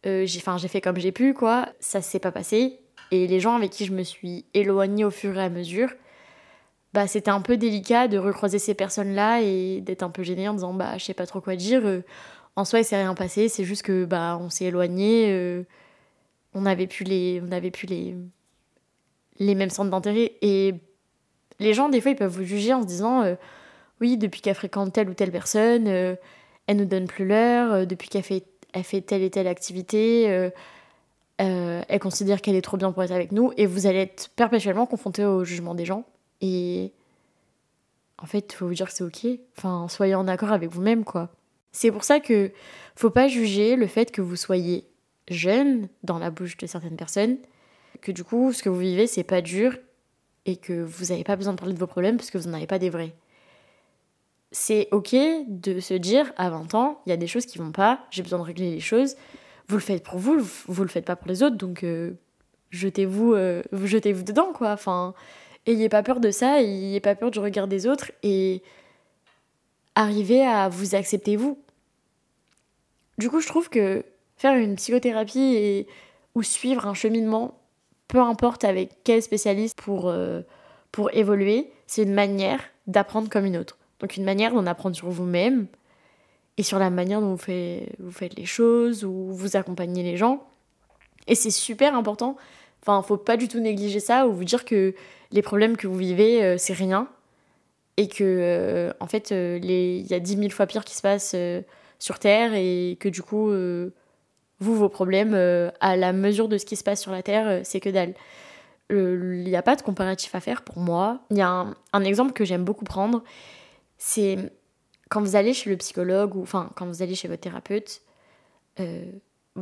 euh, 0.06 0.26
j'ai 0.26 0.69
fait 0.69 0.81
comme 0.82 0.99
j'ai 0.99 1.12
pu, 1.12 1.32
quoi, 1.32 1.70
ça 1.81 2.02
s'est 2.02 2.19
pas 2.19 2.32
passé. 2.32 2.81
Et 3.11 3.26
les 3.26 3.40
gens 3.40 3.56
avec 3.56 3.70
qui 3.70 3.87
je 3.87 3.93
me 3.93 4.02
suis 4.02 4.44
éloignée 4.52 5.06
au 5.06 5.11
fur 5.11 5.38
et 5.38 5.43
à 5.43 5.49
mesure, 5.49 5.88
bah, 6.93 7.06
c'était 7.06 7.31
un 7.31 7.40
peu 7.40 7.56
délicat 7.56 8.08
de 8.08 8.19
recroiser 8.19 8.58
ces 8.58 8.75
personnes-là 8.75 9.40
et 9.43 9.81
d'être 9.81 10.02
un 10.02 10.11
peu 10.11 10.22
gênée 10.22 10.49
en 10.49 10.55
disant 10.55 10.75
bah 10.75 10.99
je 10.99 11.05
sais 11.05 11.14
pas 11.14 11.26
trop 11.26 11.40
quoi 11.40 11.56
dire. 11.56 11.81
Euh, 11.87 12.02
en 12.56 12.64
soi, 12.64 12.81
il 12.81 12.84
s'est 12.84 12.96
rien 12.96 13.14
passé, 13.14 13.49
c'est 13.49 13.64
juste 13.64 13.82
que 13.82 14.05
bah 14.05 14.38
on 14.40 14.50
s'est 14.50 14.66
éloigné, 14.66 15.64
on 16.54 16.61
n'avait 16.62 16.87
plus 16.87 17.04
les 17.04 17.42
on 17.44 17.50
avait 17.52 17.71
plus 17.73 17.87
les 17.87 18.16
les 19.38 19.54
mêmes 19.54 19.71
centres 19.71 19.90
d'intérêt 19.90 20.33
et 20.42 20.75
les 21.61 21.75
gens 21.75 21.88
des 21.88 22.00
fois 22.00 22.11
ils 22.11 22.16
peuvent 22.16 22.32
vous 22.32 22.44
juger 22.44 22.75
en 22.75 22.82
se 22.82 22.87
disant 22.87 23.23
euh, 23.23 23.34
oui 24.00 24.16
depuis 24.16 24.40
qu'elle 24.40 24.54
fréquente 24.54 24.92
telle 24.92 25.08
ou 25.08 25.14
telle 25.14 25.30
personne, 25.30 25.87
elle 25.87 26.76
nous 26.76 26.84
donne 26.84 27.06
plus 27.06 27.26
l'heure, 27.26 27.87
depuis 27.87 28.08
qu'elle 28.08 28.23
fait 28.23 28.44
elle 28.73 28.84
fait 28.84 29.00
telle 29.02 29.23
et 29.23 29.30
telle 29.30 29.46
activité 29.46 30.50
euh, 31.40 31.82
elle 31.88 31.99
considère 31.99 32.40
qu'elle 32.40 32.54
est 32.54 32.62
trop 32.62 32.76
bien 32.76 32.92
pour 32.92 33.02
être 33.02 33.12
avec 33.12 33.32
nous, 33.32 33.52
et 33.56 33.66
vous 33.66 33.87
allez 33.87 34.00
être 34.00 34.30
perpétuellement 34.37 34.87
confronté 34.87 35.25
au 35.25 35.44
jugement 35.44 35.75
des 35.75 35.84
gens. 35.84 36.04
Et 36.40 36.92
en 38.18 38.26
fait, 38.26 38.52
faut 38.52 38.66
vous 38.66 38.75
dire 38.75 38.87
que 38.87 38.92
c'est 38.92 39.04
ok. 39.04 39.26
Enfin, 39.56 39.88
soyez 39.88 40.14
en 40.14 40.28
accord 40.28 40.52
avec 40.52 40.70
vous-même, 40.70 41.04
quoi. 41.04 41.30
C'est 41.73 41.90
pour 41.90 42.04
ça 42.04 42.20
que 42.20 42.52
faut 42.94 43.11
pas 43.11 43.26
juger 43.26 43.75
le 43.75 43.88
fait 43.88 44.12
que 44.12 44.23
vous 44.23 44.37
soyez 44.37 44.87
jeune 45.28 45.88
dans 46.04 46.18
la 46.18 46.30
bouche 46.30 46.56
de 46.56 46.66
certaines 46.66 46.96
personnes, 46.96 47.38
que 48.00 48.12
du 48.12 48.23
coup, 48.23 48.52
ce 48.52 48.62
que 48.62 48.68
vous 48.68 48.78
vivez, 48.78 49.06
c'est 49.08 49.25
pas 49.25 49.40
dur 49.40 49.76
et 50.46 50.56
que 50.56 50.82
vous 50.82 51.06
n'avez 51.06 51.24
pas 51.24 51.36
besoin 51.36 51.54
de 51.54 51.58
parler 51.58 51.74
de 51.74 51.78
vos 51.78 51.86
problèmes 51.86 52.16
parce 52.16 52.30
que 52.30 52.38
vous 52.38 52.48
n'en 52.48 52.56
avez 52.56 52.66
pas 52.66 52.78
des 52.78 52.90
vrais. 52.90 53.14
C'est 54.52 54.88
ok 54.92 55.16
de 55.48 55.80
se 55.80 55.94
dire 55.94 56.32
à 56.36 56.50
20 56.50 56.74
ans, 56.74 57.00
il 57.06 57.10
y 57.10 57.12
a 57.12 57.16
des 57.16 57.26
choses 57.26 57.46
qui 57.46 57.58
vont 57.58 57.72
pas, 57.72 58.00
j'ai 58.10 58.22
besoin 58.22 58.38
de 58.38 58.44
régler 58.44 58.70
les 58.70 58.80
choses 58.80 59.16
vous 59.68 59.76
le 59.76 59.82
faites 59.82 60.02
pour 60.02 60.18
vous, 60.18 60.40
vous 60.66 60.82
le 60.82 60.88
faites 60.88 61.04
pas 61.04 61.16
pour 61.16 61.28
les 61.28 61.42
autres, 61.42 61.56
donc 61.56 61.84
euh, 61.84 62.12
jetez-vous 62.70 63.34
euh, 63.34 63.62
jetez-vous 63.72 64.22
dedans, 64.22 64.52
quoi. 64.52 64.72
Enfin, 64.72 65.14
ayez 65.66 65.88
pas 65.88 66.02
peur 66.02 66.20
de 66.20 66.30
ça, 66.30 66.60
ayez 66.60 67.00
pas 67.00 67.14
peur 67.14 67.30
du 67.30 67.38
regard 67.38 67.66
des 67.66 67.86
autres 67.86 68.12
et 68.22 68.62
arrivez 69.94 70.44
à 70.44 70.68
vous 70.68 70.94
accepter 70.94 71.36
vous. 71.36 71.58
Du 73.16 73.30
coup, 73.30 73.40
je 73.40 73.46
trouve 73.46 73.70
que 73.70 74.04
faire 74.36 74.54
une 74.54 74.76
psychothérapie 74.76 75.54
et, 75.56 75.86
ou 76.34 76.42
suivre 76.42 76.86
un 76.86 76.94
cheminement, 76.94 77.58
peu 78.08 78.20
importe 78.20 78.64
avec 78.64 78.90
quel 79.04 79.23
spécialiste 79.23 79.80
pour, 79.80 80.08
euh, 80.08 80.42
pour 80.92 81.14
évoluer, 81.14 81.70
c'est 81.87 82.02
une 82.02 82.14
manière 82.14 82.61
d'apprendre 82.87 83.28
comme 83.28 83.44
une 83.44 83.56
autre. 83.56 83.78
Donc 84.00 84.16
une 84.16 84.25
manière 84.25 84.52
d'en 84.52 84.66
apprendre 84.66 84.96
sur 84.96 85.08
vous-même, 85.08 85.66
et 86.56 86.62
sur 86.62 86.78
la 86.78 86.90
manière 86.90 87.20
dont 87.20 87.34
vous 87.34 88.12
faites, 88.12 88.37
les 88.37 88.44
choses 88.44 89.04
ou 89.04 89.32
vous 89.32 89.56
accompagnez 89.56 90.04
les 90.04 90.16
gens. 90.16 90.46
Et 91.26 91.34
c'est 91.34 91.50
super 91.50 91.96
important. 91.96 92.37
Enfin, 92.82 93.02
faut 93.02 93.16
pas 93.16 93.37
du 93.37 93.49
tout 93.49 93.58
négliger 93.58 93.99
ça 93.99 94.28
ou 94.28 94.32
vous 94.32 94.44
dire 94.44 94.64
que 94.64 94.94
les 95.32 95.42
problèmes 95.42 95.76
que 95.76 95.88
vous 95.88 95.96
vivez, 95.96 96.44
euh, 96.44 96.56
c'est 96.58 96.75
rien. 96.75 97.08
et 97.96 98.08
que 98.08 98.25
euh, 98.25 98.92
en 99.00 99.06
fait 99.06 99.30
il 99.30 100.06
y 100.06 100.14
a 100.14 100.20
10 100.20 100.37
000 100.37 100.50
fois 100.50 100.66
pire 100.66 100.84
qui 100.84 100.94
se 100.94 101.02
passe 101.02 101.34
sur 101.99 102.18
Terre 102.18 102.52
et 102.54 102.96
que 103.00 103.08
du 103.08 103.23
coup 103.23 103.50
vous 104.61 104.75
vos 104.75 104.88
problèmes 104.88 105.34
à 105.80 105.96
la 105.96 106.12
mesure 106.12 106.49
de 106.49 106.58
ce 106.58 106.64
qui 106.64 106.76
se 106.76 106.84
passe 106.84 107.00
sur 107.00 107.12
la 107.12 107.23
Terre 107.23 107.61
c'est 107.64 107.80
que 107.80 107.90
dalle. 107.90 108.14
Il 108.90 109.44
n'y 109.44 109.56
a 109.56 109.62
pas 109.62 109.76
de 109.76 109.82
comparatif 109.82 110.34
à 110.34 110.40
faire 110.40 110.62
pour 110.62 110.78
moi. 110.78 111.20
Il 111.30 111.38
y 111.38 111.40
a 111.40 111.49
un, 111.49 111.75
un 111.92 112.04
exemple 112.04 112.32
que 112.32 112.44
j'aime 112.44 112.64
beaucoup 112.64 112.84
prendre, 112.84 113.25
c'est 113.99 114.52
quand 115.08 115.20
vous 115.20 115.37
allez 115.37 115.54
chez 115.54 115.70
le 115.70 115.76
psychologue 115.76 116.34
ou 116.37 116.42
enfin 116.42 116.70
quand 116.75 116.87
vous 116.87 117.02
allez 117.02 117.14
chez 117.14 117.28
votre 117.28 117.40
thérapeute, 117.40 118.02
euh, 118.80 119.11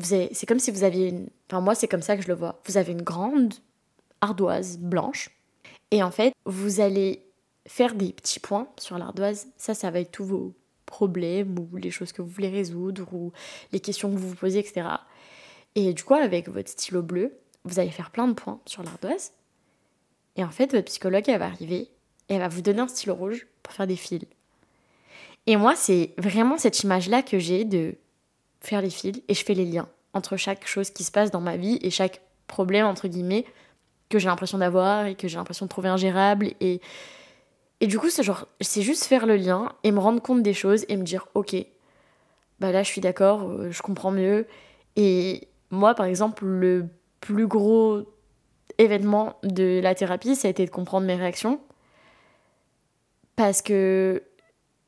c'est 0.01 0.47
comme 0.47 0.59
si 0.59 0.71
vous 0.71 0.85
aviez 0.85 1.09
une, 1.09 1.29
enfin 1.49 1.61
moi 1.61 1.75
c'est 1.75 1.89
comme 1.89 2.03
ça 2.03 2.17
que 2.17 2.23
je 2.23 2.29
le 2.29 2.35
vois. 2.35 2.61
Vous 2.67 2.77
avez 2.77 2.93
une 2.93 3.03
grande 3.03 3.55
ardoise 4.21 4.79
blanche 4.79 5.31
et 5.91 6.03
en 6.03 6.11
fait 6.11 6.33
vous 6.45 6.81
allez 6.81 7.25
faire 7.67 7.95
des 7.95 8.13
petits 8.13 8.41
points 8.41 8.69
sur 8.79 8.99
l'ardoise. 8.99 9.49
Ça, 9.57 9.75
ça 9.75 9.91
va 9.91 10.01
être 10.01 10.11
tous 10.11 10.25
vos 10.25 10.55
problèmes 10.93 11.59
ou 11.59 11.77
les 11.77 11.91
choses 11.91 12.13
que 12.13 12.21
vous 12.21 12.29
voulez 12.29 12.51
résoudre 12.51 13.09
ou 13.13 13.33
les 13.73 13.81
questions 13.81 14.13
que 14.13 14.17
vous 14.17 14.29
vous 14.29 14.37
posez, 14.37 14.59
etc. 14.59 14.87
Et 15.75 15.95
du 15.95 16.05
coup, 16.05 16.15
avec 16.15 16.49
votre 16.49 16.69
stylo 16.69 17.03
bleu, 17.03 17.33
vous 17.65 17.81
allez 17.81 17.91
faire 17.91 18.11
plein 18.11 18.29
de 18.29 18.35
points 18.35 18.61
sur 18.67 18.83
l'ardoise. 18.83 19.33
Et 20.37 20.45
en 20.45 20.51
fait, 20.51 20.73
votre 20.73 20.85
psychologue, 20.85 21.25
elle 21.29 21.39
va 21.39 21.47
arriver 21.47 21.89
et 22.29 22.35
elle 22.35 22.41
va 22.41 22.49
vous 22.49 22.61
donner 22.61 22.81
un 22.81 22.89
stylo 22.89 23.15
rouge 23.15 23.47
pour 23.63 23.73
faire 23.73 23.87
des 23.87 23.97
fils. 23.97 24.27
Et 25.47 25.57
moi, 25.57 25.75
c'est 25.75 26.15
vraiment 26.19 26.59
cette 26.59 26.83
image-là 26.83 27.23
que 27.23 27.39
j'ai 27.39 27.65
de 27.65 27.97
faire 28.61 28.83
les 28.83 28.91
fils 28.91 29.23
et 29.27 29.35
je 29.35 29.45
fais 29.45 29.55
les 29.55 29.65
liens 29.65 29.89
entre 30.13 30.37
chaque 30.37 30.67
chose 30.67 30.91
qui 30.91 31.05
se 31.05 31.11
passe 31.11 31.31
dans 31.31 31.41
ma 31.41 31.57
vie 31.57 31.79
et 31.81 31.91
chaque 31.91 32.21
problème, 32.47 32.87
entre 32.87 33.09
guillemets, 33.09 33.47
que 34.11 34.19
j'ai 34.19 34.29
l'impression 34.29 34.59
d'avoir 34.59 35.07
et 35.07 35.15
que 35.15 35.27
j'ai 35.27 35.37
l'impression 35.37 35.65
de 35.67 35.71
trouver 35.71 35.89
ingérable. 35.89 36.53
Et, 36.61 36.81
et 37.83 37.89
du 37.89 37.99
coup, 37.99 38.11
c'est 38.11 38.23
genre, 38.23 38.47
juste 38.61 39.05
faire 39.05 39.27
le 39.27 39.35
lien 39.35 39.73
et 39.83 39.91
me 39.91 39.99
rendre 39.99 40.23
compte 40.23 40.41
des 40.45 40.55
choses 40.55 40.87
et 40.89 40.97
me 40.97 41.03
dire, 41.03 41.27
ok, 41.35 41.57
bah 42.61 42.71
là, 42.71 42.85
je 42.85 42.89
suis 42.89 43.01
d'accord, 43.01 43.43
euh, 43.43 43.73
je 43.73 43.83
comprends 43.83 44.13
mieux. 44.13 44.47
Et 44.95 45.49
moi, 45.71 45.97
par 45.97 46.07
exemple, 46.07 46.47
le 46.47 46.87
plus 47.21 47.49
gros 47.49 48.05
événement 48.79 49.35
de 49.43 49.81
la 49.83 49.97
thérapie, 49.97 50.37
ça 50.37 50.47
a 50.47 50.53
été 50.53 50.65
de 50.65 50.71
comprendre 50.71 51.09
mes 51.09 51.17
réactions. 51.17 51.61
Parce 53.35 53.63
que 53.63 54.23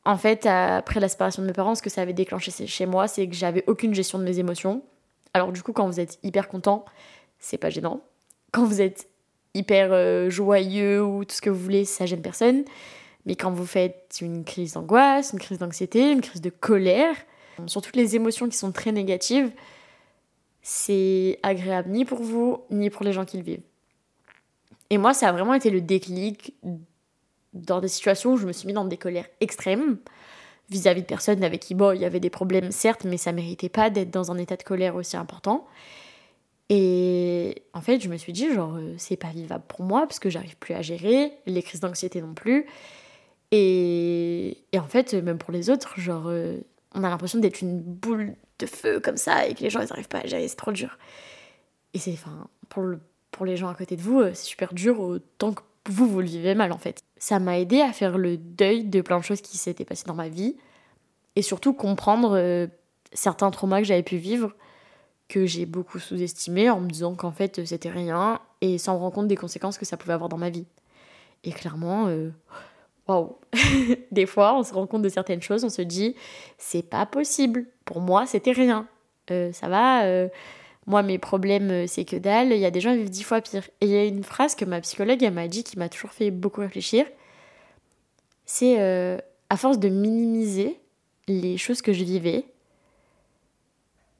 en 0.04 0.16
fait, 0.16 0.46
après 0.46 1.00
la 1.00 1.08
séparation 1.08 1.42
de 1.42 1.48
mes 1.48 1.52
parents, 1.52 1.74
ce 1.74 1.82
que 1.82 1.90
ça 1.90 2.00
avait 2.02 2.12
déclenché 2.12 2.52
chez 2.64 2.86
moi, 2.86 3.08
c'est 3.08 3.26
que 3.26 3.34
j'avais 3.34 3.64
aucune 3.66 3.92
gestion 3.92 4.20
de 4.20 4.24
mes 4.24 4.38
émotions. 4.38 4.84
Alors 5.32 5.50
du 5.50 5.64
coup, 5.64 5.72
quand 5.72 5.88
vous 5.88 5.98
êtes 5.98 6.20
hyper 6.22 6.46
content, 6.46 6.84
c'est 7.40 7.58
pas 7.58 7.70
gênant. 7.70 8.02
Quand 8.52 8.64
vous 8.64 8.80
êtes 8.80 9.08
hyper 9.54 9.92
euh, 9.92 10.30
joyeux 10.30 11.02
ou 11.02 11.24
tout 11.24 11.34
ce 11.34 11.40
que 11.40 11.50
vous 11.50 11.60
voulez, 11.60 11.84
ça 11.84 12.06
gêne 12.06 12.22
personne. 12.22 12.64
Mais 13.26 13.36
quand 13.36 13.50
vous 13.50 13.66
faites 13.66 14.18
une 14.20 14.44
crise 14.44 14.74
d'angoisse, 14.74 15.32
une 15.32 15.38
crise 15.38 15.58
d'anxiété, 15.58 16.10
une 16.10 16.20
crise 16.20 16.42
de 16.42 16.50
colère, 16.50 17.14
sur 17.66 17.80
toutes 17.80 17.96
les 17.96 18.16
émotions 18.16 18.48
qui 18.48 18.56
sont 18.56 18.72
très 18.72 18.92
négatives, 18.92 19.50
c'est 20.60 21.38
agréable 21.42 21.90
ni 21.90 22.04
pour 22.04 22.22
vous, 22.22 22.62
ni 22.70 22.90
pour 22.90 23.04
les 23.04 23.12
gens 23.12 23.24
qui 23.24 23.38
le 23.38 23.42
vivent. 23.42 23.62
Et 24.90 24.98
moi, 24.98 25.14
ça 25.14 25.28
a 25.28 25.32
vraiment 25.32 25.54
été 25.54 25.70
le 25.70 25.80
déclic 25.80 26.54
dans 27.52 27.80
des 27.80 27.88
situations 27.88 28.32
où 28.32 28.36
je 28.36 28.46
me 28.46 28.52
suis 28.52 28.66
mis 28.66 28.72
dans 28.72 28.84
des 28.84 28.96
colères 28.96 29.28
extrêmes 29.40 29.98
vis-à-vis 30.70 31.02
de 31.02 31.06
personnes 31.06 31.44
avec 31.44 31.60
qui, 31.60 31.74
bon, 31.74 31.92
il 31.92 32.00
y 32.00 32.04
avait 32.04 32.20
des 32.20 32.30
problèmes, 32.30 32.70
certes, 32.70 33.04
mais 33.04 33.16
ça 33.16 33.32
méritait 33.32 33.68
pas 33.68 33.90
d'être 33.90 34.10
dans 34.10 34.32
un 34.32 34.38
état 34.38 34.56
de 34.56 34.62
colère 34.62 34.96
aussi 34.96 35.16
important. 35.16 35.66
Et 36.70 37.62
en 37.74 37.80
fait, 37.80 38.00
je 38.00 38.08
me 38.08 38.16
suis 38.16 38.32
dit, 38.32 38.52
genre, 38.52 38.76
euh, 38.76 38.94
c'est 38.96 39.16
pas 39.16 39.28
vivable 39.28 39.64
pour 39.68 39.82
moi 39.82 40.02
parce 40.02 40.18
que 40.18 40.30
j'arrive 40.30 40.56
plus 40.56 40.74
à 40.74 40.82
gérer, 40.82 41.32
les 41.46 41.62
crises 41.62 41.80
d'anxiété 41.80 42.22
non 42.22 42.34
plus. 42.34 42.66
Et, 43.50 44.64
et, 44.72 44.78
en 44.78 44.86
fait, 44.86 45.14
même 45.14 45.38
pour 45.38 45.52
les 45.52 45.68
autres, 45.70 46.00
genre, 46.00 46.24
euh, 46.26 46.58
on 46.94 47.04
a 47.04 47.10
l'impression 47.10 47.38
d'être 47.38 47.60
une 47.60 47.80
boule 47.80 48.34
de 48.58 48.66
feu 48.66 48.98
comme 49.00 49.16
ça 49.16 49.46
et 49.46 49.54
que 49.54 49.60
les 49.60 49.70
gens, 49.70 49.80
ils 49.80 49.92
arrivent 49.92 50.08
pas 50.08 50.20
à 50.20 50.26
gérer, 50.26 50.48
c'est 50.48 50.56
trop 50.56 50.72
dur. 50.72 50.98
Et 51.92 51.98
c'est, 51.98 52.12
enfin, 52.12 52.48
pour, 52.70 52.82
le, 52.82 53.00
pour 53.30 53.44
les 53.44 53.56
gens 53.56 53.68
à 53.68 53.74
côté 53.74 53.96
de 53.96 54.02
vous, 54.02 54.20
euh, 54.20 54.30
c'est 54.32 54.46
super 54.46 54.72
dur 54.72 55.00
autant 55.00 55.52
que 55.52 55.62
vous, 55.90 56.08
vous 56.08 56.20
le 56.20 56.26
vivez 56.26 56.54
mal 56.54 56.72
en 56.72 56.78
fait. 56.78 57.02
Ça 57.18 57.38
m'a 57.38 57.58
aidé 57.58 57.82
à 57.82 57.92
faire 57.92 58.16
le 58.16 58.38
deuil 58.38 58.84
de 58.84 59.02
plein 59.02 59.18
de 59.18 59.24
choses 59.24 59.42
qui 59.42 59.58
s'étaient 59.58 59.84
passées 59.84 60.06
dans 60.06 60.14
ma 60.14 60.28
vie 60.28 60.56
et 61.36 61.42
surtout 61.42 61.74
comprendre 61.74 62.68
certains 63.12 63.50
traumas 63.50 63.80
que 63.80 63.84
j'avais 63.84 64.02
pu 64.02 64.16
vivre 64.16 64.54
que 65.28 65.46
j'ai 65.46 65.66
beaucoup 65.66 65.98
sous-estimé 65.98 66.70
en 66.70 66.80
me 66.80 66.88
disant 66.88 67.14
qu'en 67.14 67.32
fait 67.32 67.64
c'était 67.64 67.90
rien 67.90 68.40
et 68.60 68.78
sans 68.78 68.94
me 68.94 68.98
rendre 68.98 69.14
compte 69.14 69.28
des 69.28 69.36
conséquences 69.36 69.78
que 69.78 69.84
ça 69.84 69.96
pouvait 69.96 70.12
avoir 70.12 70.28
dans 70.28 70.38
ma 70.38 70.50
vie. 70.50 70.66
Et 71.44 71.52
clairement, 71.52 72.06
euh, 72.08 72.30
waouh, 73.08 73.36
des 74.10 74.26
fois 74.26 74.58
on 74.58 74.62
se 74.62 74.74
rend 74.74 74.86
compte 74.86 75.02
de 75.02 75.08
certaines 75.08 75.42
choses, 75.42 75.64
on 75.64 75.70
se 75.70 75.82
dit 75.82 76.14
c'est 76.58 76.82
pas 76.82 77.06
possible. 77.06 77.66
Pour 77.84 78.00
moi 78.00 78.26
c'était 78.26 78.52
rien. 78.52 78.86
Euh, 79.30 79.52
ça 79.52 79.68
va 79.68 80.04
moi, 80.86 81.02
mes 81.02 81.18
problèmes, 81.18 81.70
euh, 81.70 81.86
c'est 81.86 82.04
que 82.04 82.16
dalle. 82.16 82.52
Il 82.52 82.58
y 82.58 82.66
a 82.66 82.70
des 82.70 82.80
gens 82.80 82.92
qui 82.92 82.98
vivent 82.98 83.10
dix 83.10 83.22
fois 83.22 83.40
pire. 83.40 83.64
Et 83.80 83.86
il 83.86 83.90
y 83.90 83.96
a 83.96 84.04
une 84.04 84.24
phrase 84.24 84.54
que 84.54 84.64
ma 84.64 84.80
psychologue, 84.80 85.22
m'a 85.32 85.48
dit 85.48 85.64
qui 85.64 85.78
m'a 85.78 85.88
toujours 85.88 86.10
fait 86.10 86.30
beaucoup 86.30 86.60
réfléchir. 86.60 87.06
C'est 88.44 88.76
euh, 88.78 89.18
à 89.48 89.56
force 89.56 89.78
de 89.78 89.88
minimiser 89.88 90.78
les 91.26 91.56
choses 91.56 91.80
que 91.80 91.92
je 91.92 92.04
vivais, 92.04 92.44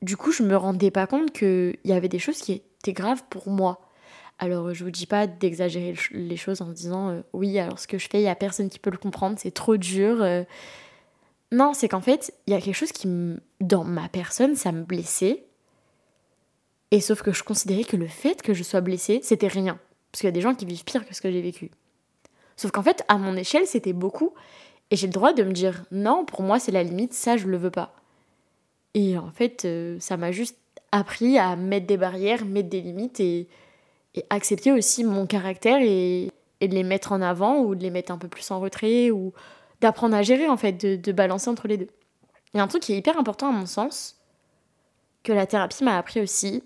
du 0.04 0.16
coup, 0.16 0.32
je 0.32 0.42
me 0.42 0.56
rendais 0.56 0.90
pas 0.90 1.06
compte 1.06 1.32
qu'il 1.32 1.76
y 1.84 1.92
avait 1.92 2.08
des 2.08 2.18
choses 2.18 2.38
qui 2.38 2.52
étaient 2.52 2.92
graves 2.92 3.22
pour 3.30 3.50
moi. 3.50 3.80
Alors, 4.38 4.74
je 4.74 4.84
vous 4.84 4.90
dis 4.90 5.06
pas 5.06 5.26
d'exagérer 5.26 5.94
les 6.10 6.36
choses 6.36 6.60
en 6.60 6.68
disant 6.68 7.10
euh, 7.10 7.22
oui, 7.32 7.58
alors 7.58 7.78
ce 7.78 7.86
que 7.86 7.98
je 7.98 8.08
fais, 8.08 8.20
il 8.20 8.24
y 8.24 8.28
a 8.28 8.34
personne 8.34 8.68
qui 8.68 8.78
peut 8.78 8.90
le 8.90 8.98
comprendre, 8.98 9.36
c'est 9.38 9.52
trop 9.52 9.76
dur. 9.76 10.24
Non, 11.52 11.72
c'est 11.72 11.88
qu'en 11.88 12.00
fait, 12.00 12.34
il 12.46 12.52
y 12.52 12.56
a 12.56 12.60
quelque 12.60 12.74
chose 12.74 12.92
qui, 12.92 13.08
dans 13.60 13.84
ma 13.84 14.08
personne, 14.08 14.56
ça 14.56 14.72
me 14.72 14.82
blessait 14.82 15.44
et 16.94 17.00
sauf 17.00 17.22
que 17.22 17.32
je 17.32 17.42
considérais 17.42 17.82
que 17.82 17.96
le 17.96 18.06
fait 18.06 18.40
que 18.40 18.54
je 18.54 18.62
sois 18.62 18.80
blessée, 18.80 19.18
c'était 19.24 19.48
rien. 19.48 19.80
Parce 20.12 20.20
qu'il 20.20 20.28
y 20.28 20.32
a 20.32 20.32
des 20.32 20.40
gens 20.40 20.54
qui 20.54 20.64
vivent 20.64 20.84
pire 20.84 21.04
que 21.04 21.12
ce 21.12 21.20
que 21.20 21.28
j'ai 21.28 21.42
vécu. 21.42 21.72
Sauf 22.54 22.70
qu'en 22.70 22.84
fait, 22.84 23.02
à 23.08 23.18
mon 23.18 23.36
échelle, 23.36 23.66
c'était 23.66 23.92
beaucoup. 23.92 24.32
Et 24.92 24.96
j'ai 24.96 25.08
le 25.08 25.12
droit 25.12 25.32
de 25.32 25.42
me 25.42 25.50
dire 25.50 25.86
non, 25.90 26.24
pour 26.24 26.42
moi, 26.42 26.60
c'est 26.60 26.70
la 26.70 26.84
limite, 26.84 27.12
ça, 27.12 27.36
je 27.36 27.48
le 27.48 27.56
veux 27.56 27.72
pas. 27.72 27.96
Et 28.94 29.18
en 29.18 29.30
fait, 29.30 29.64
euh, 29.64 29.98
ça 30.00 30.16
m'a 30.16 30.32
juste 30.32 30.58
appris 30.92 31.38
à 31.38 31.56
mettre 31.56 31.86
des 31.86 31.96
barrières, 31.96 32.44
mettre 32.44 32.68
des 32.68 32.80
limites 32.80 33.20
et, 33.20 33.48
accepter 34.30 34.70
aussi 34.70 35.02
mon 35.02 35.26
caractère 35.26 35.80
et, 35.82 36.30
de 36.60 36.74
les 36.74 36.84
mettre 36.84 37.12
en 37.12 37.20
avant 37.20 37.58
ou 37.58 37.74
de 37.74 37.82
les 37.82 37.90
mettre 37.90 38.12
un 38.12 38.16
peu 38.16 38.28
plus 38.28 38.48
en 38.50 38.60
retrait 38.60 39.10
ou 39.10 39.32
d'apprendre 39.80 40.16
à 40.16 40.22
gérer, 40.22 40.48
en 40.48 40.56
fait, 40.56 40.72
de, 40.72 40.96
de 40.96 41.12
balancer 41.12 41.50
entre 41.50 41.68
les 41.68 41.76
deux. 41.76 41.88
Il 42.52 42.58
y 42.58 42.60
a 42.60 42.62
un 42.62 42.68
truc 42.68 42.82
qui 42.82 42.92
est 42.92 42.96
hyper 42.96 43.18
important 43.18 43.48
à 43.48 43.52
mon 43.52 43.66
sens, 43.66 44.20
que 45.24 45.32
la 45.32 45.46
thérapie 45.46 45.82
m'a 45.82 45.98
appris 45.98 46.20
aussi, 46.20 46.62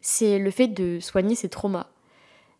c'est 0.00 0.38
le 0.38 0.50
fait 0.50 0.68
de 0.68 1.00
soigner 1.00 1.34
ses 1.34 1.48
traumas. 1.48 1.88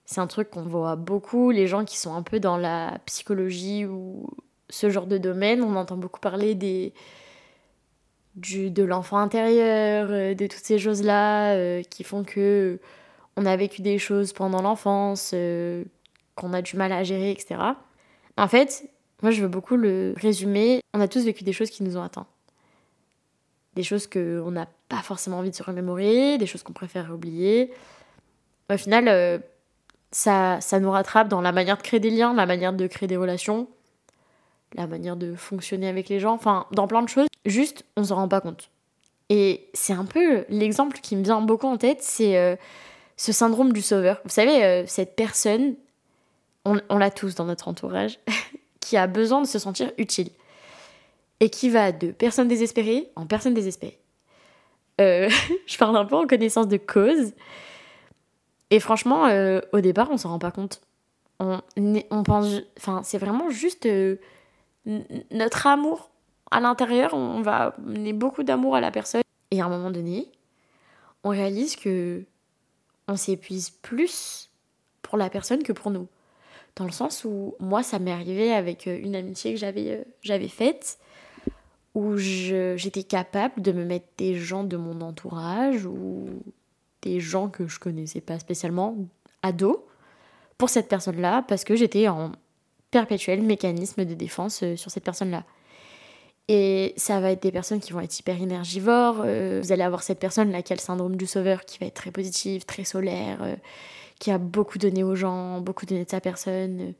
C'est 0.05 0.21
un 0.21 0.27
truc 0.27 0.50
qu'on 0.50 0.62
voit 0.62 0.97
beaucoup, 0.97 1.50
les 1.50 1.67
gens 1.67 1.85
qui 1.85 1.99
sont 1.99 2.15
un 2.15 2.23
peu 2.23 2.41
dans 2.41 2.57
la 2.57 2.99
psychologie 3.07 3.85
ou 3.87 4.27
ce 4.71 4.91
genre 4.91 5.07
de 5.07 5.19
domaine, 5.19 5.62
on 5.62 5.77
entend 5.77 5.97
beaucoup 5.97 6.21
parler 6.21 6.55
des 6.55 6.93
du, 8.38 8.71
de 8.71 8.83
l'enfant 8.83 9.18
intérieur, 9.18 10.09
euh, 10.11 10.35
de 10.35 10.47
toutes 10.47 10.64
ces 10.64 10.78
choses-là 10.78 11.54
euh, 11.54 11.83
qui 11.83 12.04
font 12.04 12.25
que 12.25 12.78
on 13.37 13.47
a 13.47 13.57
vécu 13.57 13.83
des 13.83 13.99
choses 13.99 14.33
pendant 14.33 14.62
l'enfance, 14.62 15.33
euh, 15.35 15.85
qu'on 16.35 16.52
a 16.52 16.62
du 16.62 16.76
mal 16.76 16.92
à 16.92 17.04
gérer, 17.04 17.30
etc. 17.30 17.61
En 18.37 18.49
fait, 18.49 18.88
moi 19.23 19.30
je 19.30 19.42
veux 19.42 19.49
beaucoup 19.49 19.76
le 19.76 20.14
résumer, 20.16 20.83
on 20.95 21.00
a 21.00 21.09
tous 21.09 21.25
vécu 21.25 21.45
des 21.45 21.52
choses 21.52 21.71
qui 21.71 21.83
nous 21.83 21.97
ont 21.97 22.02
atteints 22.02 22.26
des 23.75 23.85
choses 23.85 24.09
qu'on 24.09 24.50
n'a 24.50 24.66
pas 24.88 25.02
forcément 25.02 25.38
envie 25.38 25.50
de 25.50 25.54
se 25.54 25.62
remémorer, 25.62 26.37
des 26.37 26.47
choses 26.47 26.64
qu'on 26.64 26.73
préfère 26.73 27.14
oublier. 27.14 27.73
Au 28.73 28.76
final, 28.76 29.40
ça, 30.11 30.61
ça 30.61 30.80
nous 30.80 30.90
rattrape 30.90 31.28
dans 31.28 31.40
la 31.40 31.52
manière 31.52 31.76
de 31.76 31.83
créer 31.83 32.00
des 32.00 32.11
liens, 32.11 32.35
la 32.35 32.45
manière 32.45 32.73
de 32.73 32.88
créer 32.88 33.07
des 33.07 33.16
relations, 33.16 33.68
la 34.75 34.87
manière 34.87 35.17
de 35.17 35.35
fonctionner 35.35 35.89
avec 35.89 36.09
les 36.09 36.21
gens, 36.21 36.35
enfin, 36.35 36.67
dans 36.73 36.87
plein 36.87 37.03
de 37.03 37.09
choses. 37.09 37.29
Juste, 37.47 37.85
on 37.97 38.05
s'en 38.05 38.17
rend 38.17 38.29
pas 38.29 38.41
compte. 38.41 38.71
Et 39.31 39.69
c'est 39.75 39.93
un 39.93 40.05
peu 40.05 40.45
l'exemple 40.49 40.99
qui 41.01 41.17
me 41.17 41.23
vient 41.23 41.41
beaucoup 41.41 41.67
en 41.67 41.77
tête, 41.77 42.03
c'est 42.03 42.39
euh, 42.39 42.57
ce 43.17 43.33
syndrome 43.33 43.73
du 43.73 43.83
sauveur. 43.83 44.21
Vous 44.25 44.31
savez, 44.31 44.65
euh, 44.65 44.85
cette 44.87 45.17
personne, 45.17 45.75
on, 46.65 46.99
l'a 46.99 47.11
tous 47.11 47.35
dans 47.35 47.45
notre 47.45 47.69
entourage, 47.69 48.19
qui 48.81 48.97
a 48.97 49.07
besoin 49.07 49.43
de 49.43 49.47
se 49.47 49.59
sentir 49.59 49.93
utile 49.99 50.31
et 51.41 51.51
qui 51.51 51.71
va 51.71 51.93
de 51.93 52.11
personne 52.11 52.49
désespérée 52.49 53.11
en 53.17 53.27
personne 53.27 53.55
désespérée. 53.55 53.99
Euh, 55.01 55.29
je 55.67 55.79
parle 55.79 55.97
un 55.97 56.05
peu 56.05 56.17
en 56.17 56.27
connaissance 56.27 56.69
de 56.69 56.79
cause. 56.79 57.33
Et 58.71 58.81
franchement, 58.81 59.31
au 59.73 59.81
départ, 59.81 60.09
on 60.11 60.19
s'en 60.19 60.29
rend 60.29 60.39
pas 60.39 60.51
compte. 60.51 60.83
On, 61.41 61.63
on 62.11 62.23
pense, 62.23 62.61
enfin, 62.77 63.01
c'est 63.03 63.17
vraiment 63.17 63.49
juste 63.49 63.89
notre 65.30 65.66
amour 65.66 66.11
à 66.50 66.61
l'intérieur. 66.61 67.14
On 67.14 67.40
va 67.40 67.75
mener 67.78 68.12
beaucoup 68.12 68.42
d'amour 68.42 68.75
à 68.76 68.80
la 68.80 68.90
personne. 68.90 69.23
Et 69.50 69.61
à 69.61 69.66
un 69.66 69.68
moment 69.68 69.90
donné, 69.90 70.30
on 71.25 71.30
réalise 71.30 71.76
que 71.76 72.25
on 73.07 73.16
s'épuise 73.16 73.71
plus 73.71 74.50
pour 75.02 75.16
la 75.16 75.30
personne 75.30 75.62
que 75.62 75.73
pour 75.73 75.90
nous. 75.90 76.07
Dans 76.76 76.85
le 76.85 76.92
sens 76.92 77.25
où 77.25 77.54
moi, 77.59 77.83
ça 77.83 77.99
m'est 77.99 78.12
arrivé 78.12 78.52
avec 78.52 78.87
euh, 78.87 78.99
une 79.02 79.16
amitié 79.16 79.54
que 79.54 79.59
j'avais 79.59 80.04
euh, 80.28 80.49
faite, 80.49 80.99
où 81.95 82.16
j'étais 82.16 83.02
capable 83.02 83.62
de 83.62 83.73
me 83.73 83.85
mettre 83.85 84.07
des 84.18 84.35
gens 84.37 84.62
de 84.62 84.76
mon 84.76 85.00
entourage 85.00 85.87
ou 85.87 86.28
des 87.02 87.18
gens 87.18 87.49
que 87.49 87.66
je 87.66 87.80
connaissais 87.80 88.21
pas 88.21 88.38
spécialement 88.38 88.97
à 89.42 89.52
dos 89.52 89.87
pour 90.59 90.68
cette 90.68 90.88
personne-là, 90.88 91.42
parce 91.49 91.64
que 91.64 91.75
j'étais 91.75 92.09
en 92.09 92.33
perpétuel 92.90 93.42
mécanisme 93.42 94.04
de 94.04 94.14
défense 94.14 94.62
euh, 94.62 94.76
sur 94.76 94.90
cette 94.90 95.04
personne-là. 95.04 95.45
Et 96.49 96.95
ça 96.97 97.21
va 97.21 97.33
être 97.33 97.42
des 97.42 97.52
personnes 97.52 97.80
qui 97.80 97.92
vont 97.92 98.00
être 98.00 98.18
hyper 98.18 98.40
énergivores. 98.40 99.16
vous 99.16 99.73
allez 99.73 99.83
avoir 99.83 100.02
cette 100.02 100.18
personne-là 100.18 100.62
qui 100.62 100.73
a 100.73 100.76
le 100.76 100.80
syndrome 100.80 101.16
du 101.16 101.26
sauveur, 101.26 101.66
qui 101.66 101.78
va 101.78 101.85
être 101.85 101.95
très 101.95 102.11
positive, 102.11 102.64
très 102.64 102.85
solaire, 102.85 103.59
qui 104.18 104.30
a 104.30 104.38
beaucoup 104.38 104.78
donné 104.78 105.04
aux 105.04 105.14
gens, 105.14 105.61
beaucoup 105.61 105.85
donné 105.85 106.07
de 106.07 106.11
sa 106.11 106.23
personne, 106.23 106.95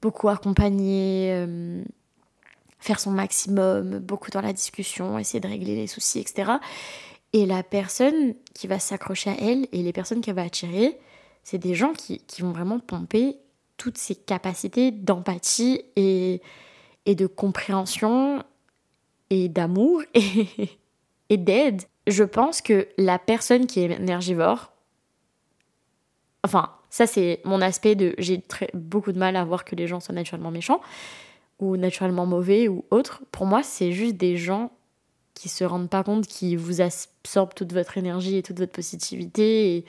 beaucoup 0.00 0.28
accompagné, 0.28 1.30
euh, 1.32 1.82
faire 2.78 3.00
son 3.00 3.10
maximum, 3.10 3.98
beaucoup 3.98 4.30
dans 4.30 4.40
la 4.40 4.52
discussion, 4.52 5.18
essayer 5.18 5.40
de 5.40 5.48
régler 5.48 5.74
les 5.74 5.86
soucis, 5.86 6.20
etc. 6.20 6.52
Et 7.32 7.46
la 7.46 7.62
personne 7.62 8.34
qui 8.54 8.66
va 8.66 8.78
s'accrocher 8.78 9.30
à 9.30 9.36
elle 9.40 9.66
et 9.72 9.82
les 9.82 9.92
personnes 9.92 10.20
qu'elle 10.20 10.36
va 10.36 10.42
attirer, 10.42 10.98
c'est 11.42 11.58
des 11.58 11.74
gens 11.74 11.92
qui, 11.92 12.20
vont 12.40 12.52
vraiment 12.52 12.78
pomper 12.78 13.36
toutes 13.76 13.98
ces 13.98 14.14
capacités 14.14 14.90
d'empathie 14.90 15.82
et, 15.96 16.40
et 17.04 17.14
de 17.14 17.26
compréhension 17.26 18.42
et 19.30 19.48
d'amour 19.48 20.02
et, 20.14 20.48
et 21.28 21.36
d'aide. 21.36 21.82
Je 22.06 22.24
pense 22.24 22.60
que 22.60 22.88
la 22.98 23.18
personne 23.18 23.66
qui 23.66 23.80
est 23.80 23.90
énergivore, 23.90 24.72
Enfin, 26.46 26.70
ça, 26.90 27.08
c'est 27.08 27.40
mon 27.44 27.60
aspect 27.60 27.96
de. 27.96 28.14
J'ai 28.18 28.40
beaucoup 28.72 29.10
de 29.10 29.18
mal 29.18 29.34
à 29.34 29.44
voir 29.44 29.64
que 29.64 29.74
les 29.74 29.88
gens 29.88 29.98
soient 29.98 30.14
naturellement 30.14 30.52
méchants 30.52 30.80
ou 31.58 31.76
naturellement 31.76 32.24
mauvais 32.24 32.68
ou 32.68 32.84
autres. 32.92 33.24
Pour 33.32 33.46
moi, 33.46 33.64
c'est 33.64 33.90
juste 33.90 34.14
des 34.16 34.36
gens 34.36 34.70
qui 35.34 35.48
se 35.48 35.64
rendent 35.64 35.90
pas 35.90 36.04
compte, 36.04 36.28
qui 36.28 36.54
vous 36.54 36.80
absorbent 36.80 37.52
toute 37.52 37.72
votre 37.72 37.98
énergie 37.98 38.36
et 38.36 38.44
toute 38.44 38.60
votre 38.60 38.70
positivité 38.70 39.76
et 39.76 39.84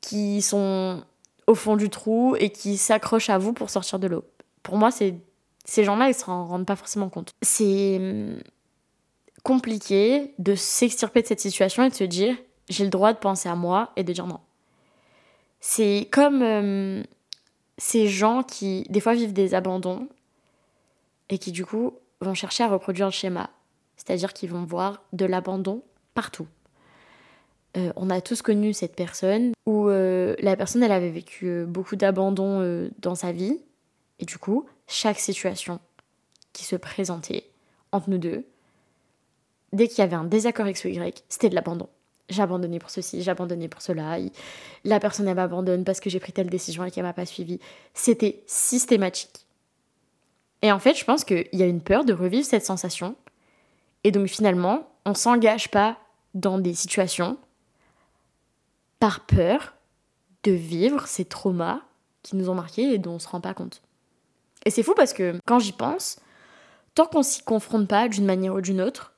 qui 0.00 0.42
sont 0.42 1.02
au 1.48 1.54
fond 1.54 1.76
du 1.76 1.90
trou 1.90 2.36
et 2.38 2.50
qui 2.50 2.76
s'accrochent 2.76 3.30
à 3.30 3.38
vous 3.38 3.52
pour 3.52 3.70
sortir 3.70 3.98
de 3.98 4.06
l'eau. 4.06 4.24
Pour 4.62 4.76
moi, 4.76 4.90
c'est 4.90 5.14
ces 5.64 5.82
gens-là, 5.82 6.08
ils 6.08 6.14
se 6.14 6.24
rendent 6.24 6.66
pas 6.66 6.76
forcément 6.76 7.08
compte. 7.08 7.34
C'est 7.42 7.96
hum, 7.96 8.38
compliqué 9.42 10.34
de 10.38 10.54
s'extirper 10.54 11.22
de 11.22 11.26
cette 11.26 11.40
situation 11.40 11.82
et 11.82 11.88
de 11.88 11.94
se 11.94 12.04
dire 12.04 12.36
j'ai 12.68 12.84
le 12.84 12.90
droit 12.90 13.14
de 13.14 13.18
penser 13.18 13.48
à 13.48 13.54
moi 13.54 13.92
et 13.96 14.04
de 14.04 14.12
dire 14.12 14.26
non. 14.26 14.40
C'est 15.60 16.06
comme 16.12 16.42
euh, 16.42 17.02
ces 17.78 18.08
gens 18.08 18.42
qui, 18.42 18.84
des 18.90 19.00
fois, 19.00 19.14
vivent 19.14 19.32
des 19.32 19.54
abandons 19.54 20.06
et 21.30 21.38
qui, 21.38 21.50
du 21.50 21.64
coup, 21.64 21.94
vont 22.20 22.34
chercher 22.34 22.64
à 22.64 22.68
reproduire 22.68 23.06
le 23.06 23.12
schéma. 23.12 23.50
C'est-à-dire 23.96 24.34
qu'ils 24.34 24.50
vont 24.50 24.64
voir 24.64 25.02
de 25.14 25.24
l'abandon 25.24 25.82
partout. 26.14 26.46
Euh, 27.78 27.92
on 27.96 28.10
a 28.10 28.20
tous 28.20 28.42
connu 28.42 28.74
cette 28.74 28.94
personne 28.94 29.52
où 29.64 29.88
euh, 29.88 30.34
la 30.40 30.56
personne, 30.56 30.82
elle 30.82 30.92
avait 30.92 31.10
vécu 31.10 31.64
beaucoup 31.66 31.96
d'abandon 31.96 32.88
dans 32.98 33.14
sa 33.14 33.32
vie. 33.32 33.58
Et 34.18 34.24
du 34.24 34.36
coup, 34.38 34.66
chaque 34.86 35.18
situation 35.18 35.80
qui 36.52 36.64
se 36.64 36.76
présentait 36.76 37.44
entre 37.92 38.10
nous 38.10 38.18
deux, 38.18 38.44
dès 39.72 39.88
qu'il 39.88 39.98
y 39.98 40.02
avait 40.02 40.16
un 40.16 40.24
désaccord 40.24 40.68
X 40.68 40.84
ou 40.84 40.88
Y, 40.88 41.24
c'était 41.28 41.48
de 41.48 41.54
l'abandon 41.54 41.88
j'ai 42.28 42.42
abandonné 42.42 42.78
pour 42.78 42.90
ceci, 42.90 43.22
j'ai 43.22 43.30
abandonné 43.30 43.68
pour 43.68 43.82
cela, 43.82 44.18
la 44.84 45.00
personne 45.00 45.28
elle 45.28 45.36
m'abandonne 45.36 45.84
parce 45.84 46.00
que 46.00 46.10
j'ai 46.10 46.20
pris 46.20 46.32
telle 46.32 46.50
décision 46.50 46.84
et 46.84 46.90
qu'elle 46.90 47.04
m'a 47.04 47.12
pas 47.12 47.26
suivi. 47.26 47.58
C'était 47.94 48.42
systématique. 48.46 49.46
Et 50.62 50.72
en 50.72 50.78
fait, 50.78 50.94
je 50.94 51.04
pense 51.04 51.24
qu'il 51.24 51.48
y 51.52 51.62
a 51.62 51.66
une 51.66 51.80
peur 51.80 52.04
de 52.04 52.12
revivre 52.12 52.44
cette 52.44 52.64
sensation. 52.64 53.16
Et 54.04 54.10
donc 54.10 54.28
finalement, 54.28 54.88
on 55.04 55.14
s'engage 55.14 55.70
pas 55.70 55.98
dans 56.34 56.58
des 56.58 56.74
situations 56.74 57.38
par 58.98 59.26
peur 59.26 59.74
de 60.44 60.52
vivre 60.52 61.06
ces 61.06 61.24
traumas 61.24 61.80
qui 62.22 62.36
nous 62.36 62.50
ont 62.50 62.54
marqués 62.54 62.94
et 62.94 62.98
dont 62.98 63.12
on 63.12 63.18
se 63.18 63.28
rend 63.28 63.40
pas 63.40 63.54
compte. 63.54 63.82
Et 64.64 64.70
c'est 64.70 64.82
fou 64.82 64.94
parce 64.96 65.12
que 65.12 65.38
quand 65.46 65.58
j'y 65.58 65.72
pense, 65.72 66.20
tant 66.94 67.06
qu'on 67.06 67.22
s'y 67.22 67.42
confronte 67.42 67.88
pas 67.88 68.08
d'une 68.08 68.24
manière 68.24 68.54
ou 68.54 68.60
d'une 68.60 68.80
autre, 68.80 69.12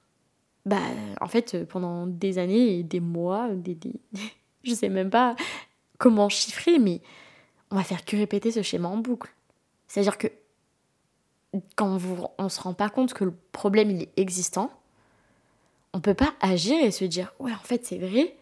bah, 0.67 0.81
en 1.21 1.27
fait, 1.27 1.65
pendant 1.65 2.07
des 2.07 2.39
années 2.39 2.79
et 2.79 2.83
des 2.83 3.01
mois, 3.01 3.49
des, 3.51 3.75
des... 3.75 3.95
je 4.63 4.75
sais 4.75 4.89
même 4.89 5.11
pas 5.11 5.37
comment 5.99 6.29
chiffrer, 6.29 6.79
mais 6.79 7.01
on 7.71 7.77
va 7.77 7.85
faire 7.85 8.05
que 8.05 8.17
répéter 8.17 8.51
ce 8.51 8.63
schéma 8.63 8.89
en 8.89 8.99
boucle. 8.99 9.33
C'est-à-dire 9.87 10.19
que 10.19 10.29
quand 11.77 11.99
on 12.39 12.49
se 12.49 12.61
rend 12.61 12.75
pas 12.75 12.91
compte 12.91 13.13
que 13.13 13.25
le 13.25 13.35
problème 13.53 13.91
il 13.91 14.03
est 14.03 14.13
existant, 14.17 14.71
on 15.93 16.01
peut 16.01 16.15
pas 16.15 16.33
agir 16.41 16.79
et 16.83 16.91
se 16.91 17.05
dire 17.05 17.35
ouais 17.41 17.53
en 17.53 17.65
fait 17.65 17.85
c'est 17.85 17.99
vrai, 17.99 18.37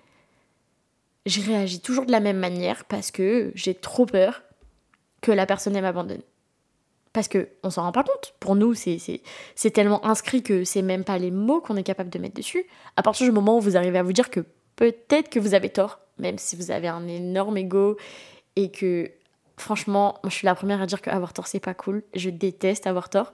je 1.27 1.41
réagis 1.41 1.81
toujours 1.81 2.07
de 2.07 2.13
la 2.13 2.21
même 2.21 2.39
manière 2.39 2.85
parce 2.85 3.11
que 3.11 3.53
j'ai 3.55 3.75
trop 3.75 4.07
peur 4.07 4.43
que 5.21 5.33
la 5.33 5.47
personne 5.47 5.79
m'abandonne 5.81 6.23
parce 7.13 7.29
qu'on 7.29 7.47
ne 7.65 7.71
s'en 7.71 7.83
rend 7.83 7.93
pas 7.93 8.05
compte. 8.05 8.35
Pour 8.39 8.55
nous, 8.55 8.75
c'est 8.75 9.71
tellement 9.73 10.07
inscrit 10.07 10.43
que 10.43 10.65
c'est 10.65 10.83
même 10.83 11.05
pas 11.05 11.19
les 11.19 11.31
mots 11.31 11.61
qu'on 11.61 11.77
est 11.77 11.83
capable 11.83 12.11
de 12.11 12.19
mettre 12.21 12.37
dessus. 12.37 12.65
À 12.97 13.03
partir 13.03 13.27
du 13.27 13.33
moment 13.33 13.59
où 13.59 13.61
vous 13.61 13.77
arrivez 13.77 13.99
à 13.99 14.03
vous 14.03 14.13
dire 14.13 14.31
que 14.31 14.41
peut-être 14.77 15.29
que 15.29 15.41
vous 15.41 15.55
avez 15.55 15.71
tort, 15.71 15.99
même 16.19 16.39
si 16.39 16.55
vous 16.55 16.71
avez 16.71 16.87
un 16.87 17.09
énorme 17.09 17.57
ego 17.57 17.97
et 18.55 18.71
que 18.71 19.11
franchement, 19.57 20.19
moi 20.23 20.31
je 20.31 20.37
suis 20.37 20.47
la 20.47 20.55
première 20.55 20.81
à 20.81 20.87
dire 20.87 21.01
qu'avoir 21.03 21.33
tort 21.33 21.49
c'est 21.49 21.59
pas 21.61 21.75
cool, 21.75 22.05
je 22.15 22.31
déteste 22.31 22.87
avoir 22.87 23.09
tort. 23.09 23.33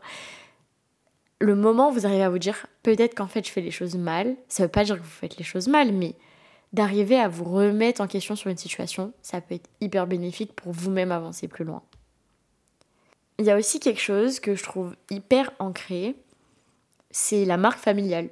Le 1.41 1.55
moment 1.55 1.91
où 1.91 1.93
vous 1.93 2.07
arrivez 2.07 2.23
à 2.23 2.31
vous 2.31 2.39
dire 2.39 2.67
peut-être 2.83 3.15
qu'en 3.15 3.27
fait 3.27 3.47
je 3.47 3.53
fais 3.53 3.61
les 3.61 3.71
choses 3.71 3.97
mal, 3.97 4.37
ça 4.49 4.63
veut 4.63 4.71
pas 4.71 4.85
dire 4.85 4.97
que 4.97 5.03
vous 5.03 5.09
faites 5.09 5.37
les 5.37 5.45
choses 5.45 5.69
mal, 5.69 5.93
mais 5.93 6.15
d'arriver 6.75 7.19
à 7.19 7.29
vous 7.29 7.45
remettre 7.45 8.01
en 8.01 8.09
question 8.09 8.35
sur 8.35 8.51
une 8.51 8.57
situation, 8.57 9.13
ça 9.23 9.41
peut 9.41 9.55
être 9.55 9.71
hyper 9.81 10.09
bénéfique 10.09 10.53
pour 10.55 10.73
vous-même 10.73 11.13
avancer 11.13 11.47
plus 11.47 11.65
loin. 11.65 11.83
Il 13.39 13.45
y 13.45 13.51
a 13.51 13.57
aussi 13.57 13.79
quelque 13.79 14.01
chose 14.01 14.41
que 14.41 14.57
je 14.57 14.65
trouve 14.65 14.97
hyper 15.09 15.53
ancré, 15.61 16.17
c'est 17.13 17.45
la 17.45 17.57
marque 17.57 17.79
familiale. 17.79 18.29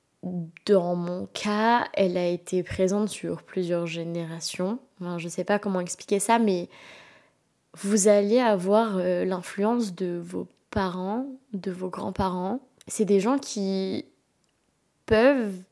Dans 0.66 0.96
mon 0.96 1.26
cas, 1.26 1.86
elle 1.94 2.16
a 2.16 2.26
été 2.26 2.64
présente 2.64 3.08
sur 3.08 3.42
plusieurs 3.42 3.86
générations. 3.86 4.80
je 5.00 5.24
ne 5.24 5.30
sais 5.30 5.44
pas 5.44 5.60
comment 5.60 5.80
expliquer 5.80 6.18
ça, 6.18 6.40
mais 6.40 6.68
vous 7.74 8.08
allez 8.08 8.40
avoir 8.40 8.96
euh, 8.98 9.24
l'influence 9.24 9.94
de 9.94 10.20
vos 10.22 10.48
parents, 10.70 11.26
de 11.52 11.70
vos 11.70 11.88
grands-parents. 11.88 12.60
C'est 12.88 13.04
des 13.04 13.20
gens 13.20 13.38
qui 13.38 14.04
peuvent 15.06 15.62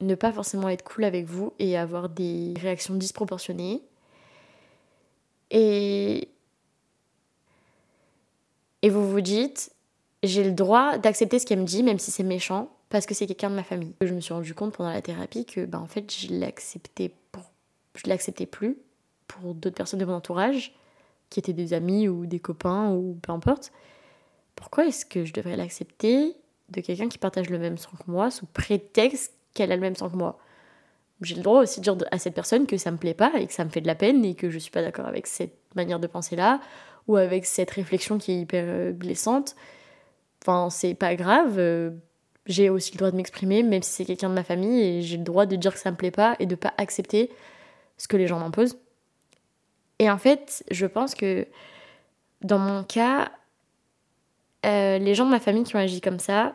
ne 0.00 0.14
pas 0.14 0.32
forcément 0.32 0.68
être 0.68 0.84
cool 0.84 1.04
avec 1.04 1.26
vous 1.26 1.52
et 1.58 1.76
avoir 1.76 2.08
des 2.08 2.54
réactions 2.60 2.94
disproportionnées. 2.94 3.82
Et 5.50 6.28
et 8.82 8.90
vous 8.90 9.08
vous 9.08 9.20
dites, 9.20 9.72
j'ai 10.22 10.44
le 10.44 10.52
droit 10.52 10.98
d'accepter 10.98 11.38
ce 11.38 11.46
qu'elle 11.46 11.60
me 11.60 11.64
dit, 11.64 11.82
même 11.82 11.98
si 11.98 12.10
c'est 12.10 12.22
méchant, 12.22 12.70
parce 12.88 13.06
que 13.06 13.14
c'est 13.14 13.26
quelqu'un 13.26 13.50
de 13.50 13.56
ma 13.56 13.64
famille. 13.64 13.94
Je 14.00 14.14
me 14.14 14.20
suis 14.20 14.32
rendu 14.32 14.54
compte 14.54 14.74
pendant 14.74 14.90
la 14.90 15.02
thérapie 15.02 15.44
que, 15.44 15.64
bah, 15.64 15.80
en 15.80 15.86
fait, 15.86 16.14
je 16.14 16.32
l'acceptais 16.32 17.12
je 17.96 18.08
l'acceptais 18.08 18.46
plus 18.46 18.76
pour 19.26 19.54
d'autres 19.54 19.74
personnes 19.74 20.00
de 20.00 20.04
mon 20.04 20.14
entourage, 20.14 20.74
qui 21.30 21.40
étaient 21.40 21.52
des 21.52 21.72
amis 21.72 22.08
ou 22.08 22.26
des 22.26 22.38
copains 22.38 22.90
ou 22.90 23.18
peu 23.20 23.32
importe. 23.32 23.72
Pourquoi 24.54 24.86
est-ce 24.86 25.04
que 25.04 25.24
je 25.24 25.32
devrais 25.32 25.56
l'accepter 25.56 26.36
de 26.68 26.80
quelqu'un 26.80 27.08
qui 27.08 27.18
partage 27.18 27.50
le 27.50 27.58
même 27.58 27.78
sang 27.78 27.90
que 27.98 28.10
moi 28.10 28.30
sous 28.30 28.46
prétexte 28.46 29.32
qu'elle 29.56 29.72
a 29.72 29.76
le 29.76 29.82
même 29.82 29.96
sang 29.96 30.08
que 30.08 30.16
moi 30.16 30.38
J'ai 31.22 31.34
le 31.34 31.42
droit 31.42 31.62
aussi 31.62 31.80
de 31.80 31.84
dire 31.84 31.96
à 32.10 32.18
cette 32.18 32.34
personne 32.34 32.66
que 32.66 32.76
ça 32.76 32.90
me 32.90 32.96
plaît 32.96 33.14
pas 33.14 33.32
et 33.38 33.46
que 33.46 33.52
ça 33.52 33.64
me 33.64 33.70
fait 33.70 33.80
de 33.80 33.86
la 33.86 33.94
peine 33.94 34.24
et 34.24 34.34
que 34.34 34.50
je 34.50 34.58
suis 34.58 34.70
pas 34.70 34.82
d'accord 34.82 35.06
avec 35.06 35.26
cette 35.26 35.56
manière 35.74 35.98
de 35.98 36.06
penser 36.06 36.36
là 36.36 36.60
ou 37.08 37.16
avec 37.16 37.46
cette 37.46 37.70
réflexion 37.70 38.18
qui 38.18 38.32
est 38.32 38.40
hyper 38.40 38.64
euh, 38.66 38.92
blessante. 38.92 39.56
Enfin, 40.42 40.70
c'est 40.70 40.94
pas 40.94 41.14
grave. 41.16 41.58
Euh, 41.58 41.90
j'ai 42.46 42.70
aussi 42.70 42.92
le 42.92 42.98
droit 42.98 43.10
de 43.10 43.16
m'exprimer, 43.16 43.62
même 43.62 43.82
si 43.82 43.90
c'est 43.90 44.04
quelqu'un 44.04 44.28
de 44.28 44.34
ma 44.34 44.44
famille, 44.44 44.80
et 44.80 45.02
j'ai 45.02 45.16
le 45.16 45.24
droit 45.24 45.46
de 45.46 45.56
dire 45.56 45.72
que 45.72 45.78
ça 45.78 45.90
me 45.90 45.96
plaît 45.96 46.10
pas 46.10 46.36
et 46.38 46.46
de 46.46 46.54
pas 46.54 46.72
accepter 46.78 47.30
ce 47.96 48.08
que 48.08 48.16
les 48.16 48.26
gens 48.26 48.38
m'imposent. 48.38 48.78
Et 49.98 50.10
en 50.10 50.18
fait, 50.18 50.64
je 50.70 50.86
pense 50.86 51.14
que 51.14 51.46
dans 52.42 52.58
mon 52.58 52.84
cas, 52.84 53.32
euh, 54.64 54.98
les 54.98 55.14
gens 55.14 55.24
de 55.24 55.30
ma 55.30 55.40
famille 55.40 55.64
qui 55.64 55.74
ont 55.76 55.80
agi 55.80 56.00
comme 56.00 56.18
ça, 56.18 56.54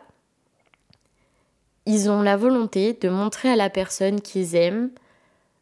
ils 1.86 2.10
ont 2.10 2.22
la 2.22 2.36
volonté 2.36 2.92
de 2.94 3.08
montrer 3.08 3.48
à 3.50 3.56
la 3.56 3.70
personne 3.70 4.20
qu'ils 4.20 4.54
aiment 4.54 4.90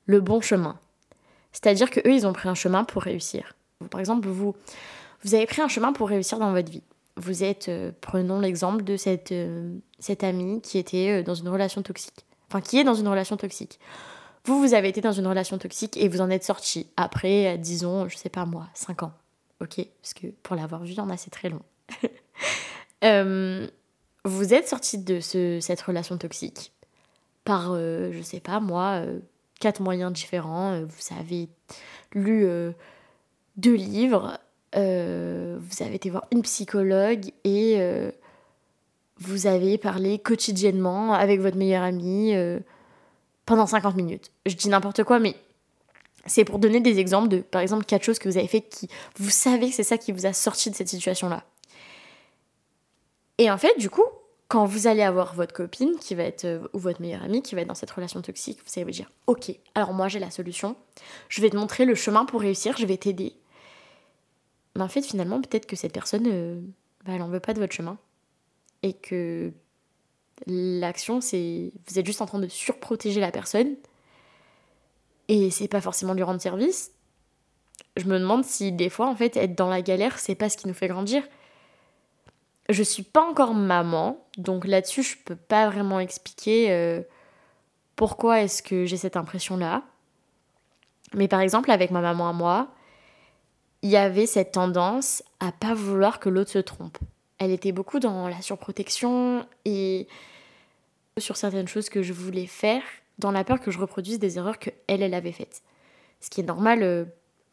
le 0.06 0.20
bon 0.20 0.40
chemin. 0.40 0.78
C'est-à-dire 1.52 1.90
que 1.90 2.00
eux, 2.00 2.12
ils 2.12 2.26
ont 2.26 2.32
pris 2.32 2.48
un 2.48 2.54
chemin 2.54 2.84
pour 2.84 3.02
réussir. 3.02 3.54
Par 3.90 4.00
exemple, 4.00 4.28
vous, 4.28 4.54
vous 5.22 5.34
avez 5.34 5.46
pris 5.46 5.62
un 5.62 5.68
chemin 5.68 5.92
pour 5.92 6.08
réussir 6.08 6.38
dans 6.38 6.52
votre 6.52 6.70
vie. 6.70 6.82
Vous 7.16 7.42
êtes, 7.42 7.68
euh, 7.68 7.90
prenons 8.00 8.40
l'exemple 8.40 8.84
de 8.84 8.96
cette, 8.96 9.32
euh, 9.32 9.74
cette 9.98 10.24
amie 10.24 10.60
qui 10.60 10.78
était 10.78 11.20
euh, 11.20 11.22
dans 11.22 11.34
une 11.34 11.48
relation 11.48 11.82
toxique. 11.82 12.24
Enfin, 12.48 12.60
qui 12.60 12.78
est 12.78 12.84
dans 12.84 12.94
une 12.94 13.08
relation 13.08 13.36
toxique. 13.36 13.78
Vous, 14.44 14.58
vous 14.60 14.74
avez 14.74 14.88
été 14.88 15.00
dans 15.00 15.12
une 15.12 15.26
relation 15.26 15.58
toxique 15.58 15.96
et 15.96 16.08
vous 16.08 16.20
en 16.20 16.30
êtes 16.30 16.44
sorti 16.44 16.86
après, 16.96 17.58
disons, 17.58 18.08
je 18.08 18.16
sais 18.16 18.30
pas 18.30 18.46
moi, 18.46 18.68
5 18.74 19.02
ans. 19.02 19.12
ok? 19.60 19.86
Parce 20.00 20.14
que 20.14 20.28
pour 20.42 20.56
l'avoir 20.56 20.82
vu, 20.82 20.92
il 20.92 20.96
y 20.96 21.00
en 21.00 21.10
a, 21.10 21.16
c'est 21.16 21.30
très 21.30 21.50
long. 21.50 21.62
vous 24.24 24.54
êtes 24.54 24.68
sorti 24.68 24.98
de 24.98 25.20
ce, 25.20 25.58
cette 25.60 25.80
relation 25.80 26.16
toxique 26.18 26.72
par, 27.44 27.72
euh, 27.72 28.10
je 28.12 28.22
sais 28.22 28.40
pas 28.40 28.60
moi, 28.60 29.02
euh, 29.04 29.18
quatre 29.60 29.80
moyens 29.80 30.12
différents. 30.12 30.82
Vous 30.82 31.16
avez 31.18 31.48
lu 32.14 32.46
deux 33.56 33.74
livres, 33.74 34.38
vous 34.74 35.82
avez 35.82 35.94
été 35.94 36.10
voir 36.10 36.26
une 36.32 36.42
psychologue 36.42 37.30
et 37.44 37.78
vous 39.18 39.46
avez 39.46 39.76
parlé 39.78 40.18
quotidiennement 40.18 41.12
avec 41.12 41.40
votre 41.40 41.56
meilleur 41.56 41.82
ami 41.82 42.34
pendant 43.44 43.66
50 43.66 43.96
minutes. 43.96 44.32
Je 44.46 44.54
dis 44.54 44.68
n'importe 44.70 45.04
quoi, 45.04 45.18
mais 45.18 45.36
c'est 46.26 46.44
pour 46.44 46.58
donner 46.58 46.80
des 46.80 46.98
exemples 46.98 47.28
de, 47.28 47.38
par 47.38 47.62
exemple, 47.62 47.84
quatre 47.84 48.04
choses 48.04 48.18
que 48.18 48.28
vous 48.28 48.38
avez 48.38 48.46
fait 48.46 48.60
qui, 48.60 48.88
vous 49.16 49.30
savez 49.30 49.70
que 49.70 49.74
c'est 49.74 49.82
ça 49.82 49.98
qui 49.98 50.12
vous 50.12 50.26
a 50.26 50.32
sorti 50.32 50.70
de 50.70 50.74
cette 50.74 50.88
situation-là. 50.88 51.44
Et 53.40 53.50
en 53.50 53.56
fait, 53.56 53.78
du 53.78 53.88
coup, 53.88 54.04
quand 54.48 54.66
vous 54.66 54.86
allez 54.86 55.00
avoir 55.00 55.34
votre 55.34 55.54
copine 55.54 55.96
qui 55.98 56.14
va 56.14 56.24
être, 56.24 56.44
euh, 56.44 56.68
ou 56.74 56.78
votre 56.78 57.00
meilleure 57.00 57.22
amie 57.22 57.40
qui 57.40 57.54
va 57.54 57.62
être 57.62 57.68
dans 57.68 57.74
cette 57.74 57.90
relation 57.90 58.20
toxique, 58.20 58.58
vous 58.66 58.70
allez 58.76 58.84
vous 58.84 58.90
dire, 58.90 59.10
ok, 59.26 59.50
alors 59.74 59.94
moi 59.94 60.08
j'ai 60.08 60.18
la 60.18 60.30
solution, 60.30 60.76
je 61.30 61.40
vais 61.40 61.48
te 61.48 61.56
montrer 61.56 61.86
le 61.86 61.94
chemin 61.94 62.26
pour 62.26 62.42
réussir, 62.42 62.76
je 62.76 62.84
vais 62.84 62.98
t'aider. 62.98 63.32
Mais 64.76 64.82
en 64.82 64.88
fait, 64.88 65.00
finalement, 65.00 65.40
peut-être 65.40 65.64
que 65.64 65.74
cette 65.74 65.94
personne, 65.94 66.26
euh, 66.26 66.60
bah, 67.06 67.12
elle 67.14 67.22
en 67.22 67.28
veut 67.28 67.40
pas 67.40 67.54
de 67.54 67.60
votre 67.60 67.72
chemin. 67.72 67.96
Et 68.82 68.92
que 68.92 69.52
l'action, 70.46 71.22
c'est, 71.22 71.72
vous 71.88 71.98
êtes 71.98 72.04
juste 72.04 72.20
en 72.20 72.26
train 72.26 72.40
de 72.40 72.48
surprotéger 72.48 73.20
la 73.20 73.30
personne 73.30 73.74
et 75.28 75.50
c'est 75.50 75.68
pas 75.68 75.80
forcément 75.80 76.12
lui 76.12 76.24
rendre 76.24 76.42
service. 76.42 76.92
Je 77.96 78.04
me 78.04 78.18
demande 78.18 78.44
si 78.44 78.70
des 78.70 78.90
fois, 78.90 79.06
en 79.06 79.16
fait, 79.16 79.38
être 79.38 79.54
dans 79.54 79.70
la 79.70 79.80
galère, 79.80 80.18
c'est 80.18 80.34
pas 80.34 80.50
ce 80.50 80.58
qui 80.58 80.68
nous 80.68 80.74
fait 80.74 80.88
grandir. 80.88 81.22
Je 82.70 82.82
suis 82.82 83.02
pas 83.02 83.22
encore 83.22 83.54
maman, 83.54 84.24
donc 84.38 84.64
là-dessus, 84.64 85.02
je 85.02 85.16
peux 85.24 85.36
pas 85.36 85.68
vraiment 85.68 85.98
expliquer 85.98 86.70
euh, 86.70 87.02
pourquoi 87.96 88.40
est-ce 88.40 88.62
que 88.62 88.86
j'ai 88.86 88.96
cette 88.96 89.16
impression-là. 89.16 89.82
Mais 91.14 91.26
par 91.26 91.40
exemple, 91.40 91.70
avec 91.70 91.90
ma 91.90 92.00
maman 92.00 92.28
à 92.28 92.32
moi, 92.32 92.68
il 93.82 93.90
y 93.90 93.96
avait 93.96 94.26
cette 94.26 94.52
tendance 94.52 95.22
à 95.40 95.52
pas 95.52 95.74
vouloir 95.74 96.20
que 96.20 96.28
l'autre 96.28 96.50
se 96.50 96.58
trompe. 96.58 96.98
Elle 97.38 97.50
était 97.50 97.72
beaucoup 97.72 97.98
dans 97.98 98.28
la 98.28 98.40
surprotection 98.40 99.46
et 99.64 100.06
sur 101.18 101.36
certaines 101.36 101.68
choses 101.68 101.88
que 101.88 102.02
je 102.02 102.12
voulais 102.12 102.46
faire, 102.46 102.82
dans 103.18 103.32
la 103.32 103.44
peur 103.44 103.60
que 103.60 103.70
je 103.70 103.78
reproduise 103.78 104.18
des 104.18 104.38
erreurs 104.38 104.58
que 104.58 104.70
elle, 104.86 105.02
elle 105.02 105.14
avait 105.14 105.32
faites. 105.32 105.62
Ce 106.20 106.30
qui 106.30 106.40
est 106.40 106.44
normal, 106.44 106.82
euh, 106.82 107.04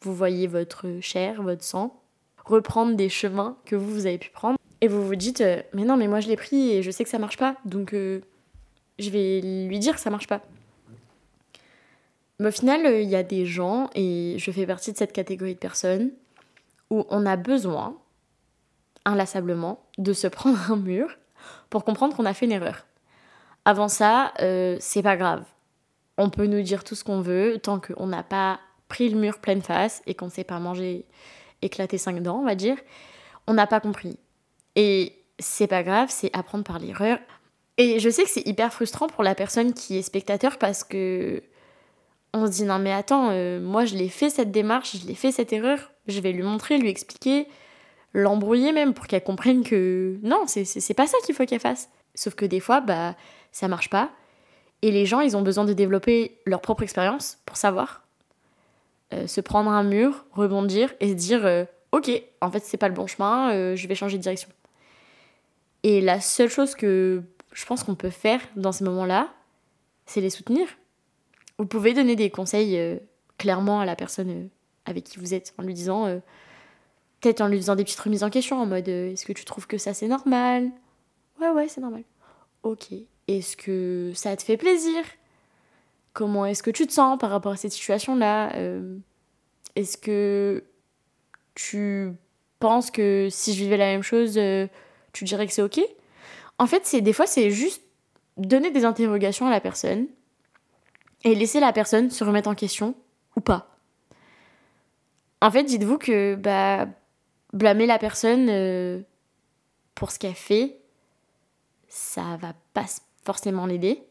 vous 0.02 0.14
voyez 0.14 0.46
votre 0.46 0.86
chair, 1.00 1.42
votre 1.42 1.64
sang, 1.64 2.00
reprendre 2.44 2.94
des 2.94 3.08
chemins 3.08 3.56
que 3.64 3.74
vous, 3.74 3.90
vous 3.90 4.06
avez 4.06 4.18
pu 4.18 4.30
prendre, 4.30 4.58
et 4.80 4.88
vous 4.88 5.04
vous 5.04 5.16
dites, 5.16 5.40
euh, 5.40 5.62
mais 5.72 5.84
non, 5.84 5.96
mais 5.96 6.08
moi 6.08 6.20
je 6.20 6.28
l'ai 6.28 6.36
pris 6.36 6.70
et 6.70 6.82
je 6.82 6.90
sais 6.90 7.04
que 7.04 7.10
ça 7.10 7.18
marche 7.18 7.36
pas, 7.36 7.56
donc 7.64 7.94
euh, 7.94 8.20
je 8.98 9.10
vais 9.10 9.40
lui 9.40 9.78
dire 9.78 9.94
que 9.94 10.00
ça 10.00 10.10
marche 10.10 10.26
pas. 10.26 10.40
Mais 12.38 12.48
au 12.48 12.52
final, 12.52 12.80
il 13.02 13.08
y 13.08 13.16
a 13.16 13.24
des 13.24 13.46
gens, 13.46 13.90
et 13.94 14.36
je 14.38 14.50
fais 14.52 14.66
partie 14.66 14.92
de 14.92 14.96
cette 14.96 15.12
catégorie 15.12 15.54
de 15.54 15.58
personnes, 15.58 16.12
où 16.90 17.04
on 17.10 17.26
a 17.26 17.36
besoin, 17.36 17.96
inlassablement, 19.04 19.80
de 19.98 20.12
se 20.12 20.26
prendre 20.28 20.70
un 20.70 20.76
mur 20.76 21.08
pour 21.68 21.84
comprendre 21.84 22.16
qu'on 22.16 22.26
a 22.26 22.34
fait 22.34 22.46
une 22.46 22.52
erreur. 22.52 22.86
Avant 23.64 23.88
ça, 23.88 24.32
c'est 24.80 25.02
pas 25.02 25.16
grave 25.16 25.44
on 26.18 26.30
peut 26.30 26.46
nous 26.46 26.62
dire 26.62 26.84
tout 26.84 26.96
ce 26.96 27.04
qu'on 27.04 27.20
veut, 27.20 27.58
tant 27.62 27.80
qu'on 27.80 28.08
n'a 28.08 28.24
pas 28.24 28.60
pris 28.88 29.08
le 29.08 29.18
mur 29.18 29.38
pleine 29.38 29.62
face 29.62 30.02
et 30.06 30.14
qu'on 30.14 30.26
ne 30.26 30.30
sait 30.30 30.44
pas 30.44 30.58
manger, 30.58 31.06
éclater 31.62 31.96
cinq 31.96 32.20
dents, 32.22 32.40
on 32.40 32.44
va 32.44 32.56
dire, 32.56 32.76
on 33.46 33.54
n'a 33.54 33.66
pas 33.66 33.80
compris. 33.80 34.18
Et 34.78 35.24
c'est 35.40 35.66
pas 35.66 35.82
grave, 35.82 36.06
c'est 36.08 36.30
apprendre 36.36 36.62
par 36.62 36.78
l'erreur. 36.78 37.18
Et 37.78 37.98
je 37.98 38.08
sais 38.08 38.22
que 38.22 38.30
c'est 38.30 38.46
hyper 38.46 38.72
frustrant 38.72 39.08
pour 39.08 39.24
la 39.24 39.34
personne 39.34 39.74
qui 39.74 39.98
est 39.98 40.02
spectateur 40.02 40.56
parce 40.56 40.84
que 40.84 41.42
on 42.32 42.46
se 42.46 42.52
dit 42.52 42.62
non 42.62 42.78
mais 42.78 42.92
attends, 42.92 43.30
euh, 43.32 43.60
moi 43.60 43.86
je 43.86 43.96
l'ai 43.96 44.08
fait 44.08 44.30
cette 44.30 44.52
démarche, 44.52 44.96
je 44.96 45.06
l'ai 45.08 45.16
fait 45.16 45.32
cette 45.32 45.52
erreur, 45.52 45.90
je 46.06 46.20
vais 46.20 46.30
lui 46.30 46.44
montrer, 46.44 46.78
lui 46.78 46.90
expliquer, 46.90 47.48
l'embrouiller 48.12 48.70
même 48.70 48.94
pour 48.94 49.08
qu'elle 49.08 49.24
comprenne 49.24 49.64
que 49.64 50.16
non, 50.22 50.44
c'est 50.46 50.94
pas 50.94 51.08
ça 51.08 51.18
qu'il 51.26 51.34
faut 51.34 51.44
qu'elle 51.44 51.58
fasse. 51.58 51.88
Sauf 52.14 52.36
que 52.36 52.44
des 52.44 52.60
fois, 52.60 52.80
bah 52.80 53.16
ça 53.50 53.66
marche 53.66 53.90
pas. 53.90 54.12
Et 54.82 54.92
les 54.92 55.06
gens, 55.06 55.18
ils 55.18 55.36
ont 55.36 55.42
besoin 55.42 55.64
de 55.64 55.72
développer 55.72 56.38
leur 56.46 56.60
propre 56.60 56.84
expérience 56.84 57.38
pour 57.46 57.56
savoir 57.56 58.06
euh, 59.12 59.26
se 59.26 59.40
prendre 59.40 59.70
un 59.70 59.82
mur, 59.82 60.24
rebondir 60.30 60.94
et 61.00 61.08
se 61.08 61.14
dire 61.14 61.44
euh, 61.44 61.64
Ok, 61.90 62.10
en 62.40 62.50
fait, 62.52 62.62
c'est 62.64 62.76
pas 62.76 62.88
le 62.88 62.94
bon 62.94 63.08
chemin, 63.08 63.74
je 63.74 63.88
vais 63.88 63.96
changer 63.96 64.18
de 64.18 64.22
direction. 64.22 64.48
Et 65.82 66.00
la 66.00 66.20
seule 66.20 66.48
chose 66.50 66.74
que 66.74 67.22
je 67.52 67.66
pense 67.66 67.84
qu'on 67.84 67.94
peut 67.94 68.10
faire 68.10 68.40
dans 68.56 68.72
ces 68.72 68.84
moments-là, 68.84 69.32
c'est 70.06 70.20
les 70.20 70.30
soutenir. 70.30 70.66
Vous 71.58 71.66
pouvez 71.66 71.94
donner 71.94 72.16
des 72.16 72.30
conseils 72.30 73.00
clairement 73.36 73.80
à 73.80 73.86
la 73.86 73.96
personne 73.96 74.48
avec 74.86 75.04
qui 75.04 75.18
vous 75.18 75.34
êtes 75.34 75.54
en 75.58 75.62
lui 75.62 75.74
disant 75.74 76.06
peut-être 77.20 77.40
en 77.40 77.48
lui 77.48 77.58
faisant 77.58 77.76
des 77.76 77.84
petites 77.84 77.98
remises 77.98 78.22
en 78.24 78.30
question 78.30 78.60
en 78.60 78.66
mode 78.66 78.88
est-ce 78.88 79.26
que 79.26 79.32
tu 79.32 79.44
trouves 79.44 79.66
que 79.66 79.78
ça 79.78 79.92
c'est 79.94 80.08
normal? 80.08 80.70
Ouais, 81.40 81.50
ouais, 81.50 81.68
c'est 81.68 81.80
normal. 81.80 82.04
Ok. 82.62 82.92
Est-ce 83.28 83.56
que 83.56 84.12
ça 84.14 84.36
te 84.36 84.42
fait 84.42 84.56
plaisir? 84.56 85.04
Comment 86.12 86.46
est-ce 86.46 86.62
que 86.62 86.70
tu 86.70 86.86
te 86.86 86.92
sens 86.92 87.18
par 87.18 87.30
rapport 87.30 87.52
à 87.52 87.56
cette 87.56 87.72
situation-là? 87.72 88.54
Euh, 88.56 88.96
Est-ce 89.76 89.96
que 89.96 90.64
tu 91.54 92.12
penses 92.58 92.90
que 92.90 93.28
si 93.30 93.54
je 93.54 93.62
vivais 93.62 93.76
la 93.76 93.86
même 93.86 94.02
chose, 94.02 94.36
euh, 94.38 94.66
tu 95.12 95.24
dirais 95.24 95.46
que 95.46 95.52
c'est 95.52 95.62
ok? 95.62 95.80
En 96.58 96.66
fait, 96.66 96.86
c'est 96.86 97.00
des 97.00 97.12
fois, 97.12 97.26
c'est 97.26 97.50
juste 97.50 97.82
donner 98.36 98.70
des 98.70 98.84
interrogations 98.84 99.46
à 99.46 99.50
la 99.50 99.60
personne 99.60 100.06
et 101.24 101.34
laisser 101.34 101.60
la 101.60 101.72
personne 101.72 102.10
se 102.10 102.24
remettre 102.24 102.48
en 102.48 102.54
question 102.54 102.94
ou 103.36 103.40
pas. 103.40 103.76
En 105.40 105.50
fait, 105.50 105.64
dites-vous 105.64 105.98
que 105.98 106.34
bah, 106.34 106.86
blâmer 107.52 107.86
la 107.86 107.98
personne 107.98 108.48
euh, 108.48 109.00
pour 109.94 110.10
ce 110.10 110.18
qu'elle 110.18 110.34
fait, 110.34 110.78
ça 111.88 112.36
va 112.40 112.54
pas 112.74 112.86
forcément 113.24 113.66
l'aider. 113.66 114.02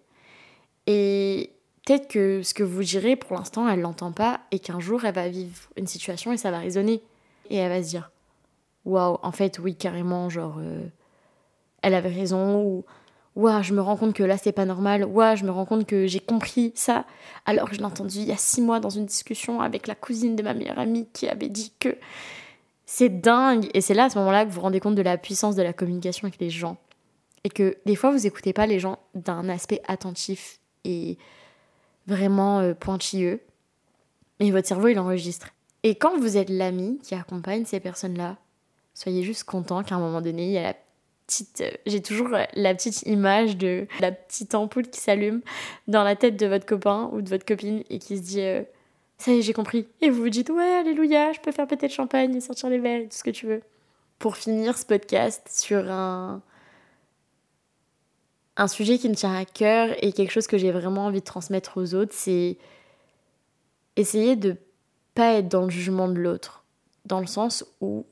Et 0.86 1.52
peut-être 1.86 2.08
que 2.08 2.42
ce 2.44 2.54
que 2.54 2.64
vous 2.64 2.84
direz, 2.84 3.16
pour 3.16 3.36
l'instant, 3.38 3.68
elle 3.68 3.82
l'entend 3.82 4.12
pas 4.12 4.42
et 4.52 4.60
qu'un 4.60 4.80
jour, 4.80 5.04
elle 5.06 5.16
va 5.16 5.28
vivre 5.28 5.70
une 5.76 5.88
situation 5.88 6.32
et 6.32 6.38
ça 6.38 6.52
va 6.52 6.60
résonner. 6.60 7.02
Et 7.50 7.58
elle 7.58 7.70
va 7.70 7.84
se 7.84 7.90
dire 7.90 8.12
Waouh, 8.88 9.18
en 9.22 9.32
fait, 9.32 9.60
oui, 9.60 9.76
carrément, 9.76 10.30
genre, 10.30 10.58
euh, 10.60 10.88
elle 11.82 11.94
avait 11.94 12.10
raison, 12.10 12.64
ou 12.64 12.86
Waouh, 13.36 13.62
je 13.62 13.74
me 13.74 13.82
rends 13.82 13.98
compte 13.98 14.14
que 14.14 14.24
là, 14.24 14.38
c'est 14.38 14.54
pas 14.54 14.66
normal, 14.66 15.04
Waouh, 15.06 15.36
je 15.36 15.44
me 15.44 15.52
rends 15.52 15.66
compte 15.66 15.86
que 15.86 16.08
j'ai 16.08 16.22
compris 16.22 16.72
ça, 16.74 17.06
alors 17.46 17.70
que 17.70 17.76
je 17.76 17.80
l'ai 17.80 17.86
entendu 17.86 18.20
il 18.20 18.26
y 18.26 18.32
a 18.32 18.38
six 18.38 18.62
mois 18.62 18.80
dans 18.80 18.90
une 18.90 19.06
discussion 19.06 19.62
avec 19.62 19.88
la 19.88 19.96
cousine 19.96 20.36
de 20.36 20.42
ma 20.42 20.54
meilleure 20.54 20.80
amie 20.80 21.08
qui 21.14 21.28
avait 21.28 21.50
dit 21.50 21.74
que. 21.80 21.98
C'est 22.90 23.10
dingue! 23.10 23.70
Et 23.74 23.82
c'est 23.82 23.94
là, 23.94 24.06
à 24.06 24.10
ce 24.10 24.18
moment-là, 24.20 24.46
que 24.46 24.50
vous 24.50 24.56
vous 24.56 24.62
rendez 24.62 24.80
compte 24.80 24.96
de 24.96 25.02
la 25.02 25.18
puissance 25.18 25.58
de 25.58 25.62
la 25.62 25.74
communication 25.74 26.26
avec 26.26 26.40
les 26.40 26.50
gens 26.50 26.78
et 27.44 27.50
que 27.50 27.78
des 27.86 27.96
fois 27.96 28.12
vous 28.12 28.26
écoutez 28.26 28.54
pas 28.54 28.66
les 28.66 28.80
gens 28.80 29.00
d'un 29.14 29.50
aspect 29.50 29.82
attentif 29.88 30.60
et 30.86 31.18
vraiment 32.08 32.60
euh, 32.60 32.74
pointilleux, 32.74 33.42
mais 34.40 34.52
votre 34.52 34.68
cerveau 34.68 34.88
il 34.88 35.00
enregistre. 35.00 35.50
Et 35.84 35.96
quand 35.96 36.18
vous 36.18 36.38
êtes 36.38 36.50
l'ami 36.50 37.00
qui 37.04 37.16
accompagne 37.16 37.66
ces 37.66 37.80
personnes-là, 37.80 38.38
soyez 38.98 39.22
juste 39.22 39.44
content 39.44 39.84
qu'à 39.84 39.96
un 39.96 40.00
moment 40.00 40.22
donné, 40.22 40.46
il 40.46 40.52
y 40.52 40.58
a 40.58 40.64
la 40.64 40.76
petite. 41.28 41.62
Euh, 41.62 41.70
j'ai 41.86 42.02
toujours 42.02 42.30
la 42.30 42.74
petite 42.74 43.04
image 43.04 43.56
de 43.56 43.88
la 44.00 44.12
petite 44.12 44.56
ampoule 44.56 44.88
qui 44.90 45.00
s'allume 45.00 45.42
dans 45.88 46.04
la 46.04 46.16
tête 46.16 46.36
de 46.36 46.48
votre 46.48 46.66
copain 46.66 47.10
ou 47.14 47.22
de 47.22 47.30
votre 47.30 47.46
copine 47.46 47.84
et 47.92 48.00
qui 48.00 48.18
se 48.18 48.24
dit 48.24 48.42
euh, 48.42 48.64
Ça 49.20 49.32
y 49.32 49.38
est, 49.38 49.42
j'ai 49.44 49.54
compris. 49.54 49.88
Et 50.02 50.10
vous 50.10 50.24
vous 50.24 50.30
dites 50.30 50.50
Ouais, 50.50 50.78
alléluia, 50.80 51.32
je 51.32 51.40
peux 51.40 51.52
faire 51.52 51.68
péter 51.68 51.88
le 51.88 51.94
champagne 51.94 52.34
et 52.34 52.42
sortir 52.42 52.70
les 52.70 52.80
verres 52.80 53.02
et 53.02 53.08
tout 53.08 53.18
ce 53.18 53.24
que 53.24 53.30
tu 53.30 53.46
veux. 53.46 53.62
Pour 54.18 54.36
finir 54.36 54.76
ce 54.76 54.86
podcast 54.86 55.48
sur 55.48 55.92
un 55.92 56.42
un 58.60 58.68
sujet 58.68 58.98
qui 58.98 59.08
me 59.08 59.14
tient 59.14 59.36
à 59.36 59.46
cœur 59.46 59.96
et 60.04 60.12
quelque 60.12 60.32
chose 60.32 60.48
que 60.48 60.58
j'ai 60.58 60.72
vraiment 60.72 61.06
envie 61.06 61.20
de 61.20 61.26
transmettre 61.26 61.78
aux 61.78 61.94
autres, 61.94 62.14
c'est 62.16 62.58
essayer 63.96 64.36
de 64.36 64.56
pas 65.14 65.34
être 65.34 65.48
dans 65.48 65.66
le 65.66 65.70
jugement 65.70 66.08
de 66.08 66.16
l'autre, 66.16 66.66
dans 67.06 67.20
le 67.20 67.28
sens 67.28 67.64
où 67.82 68.08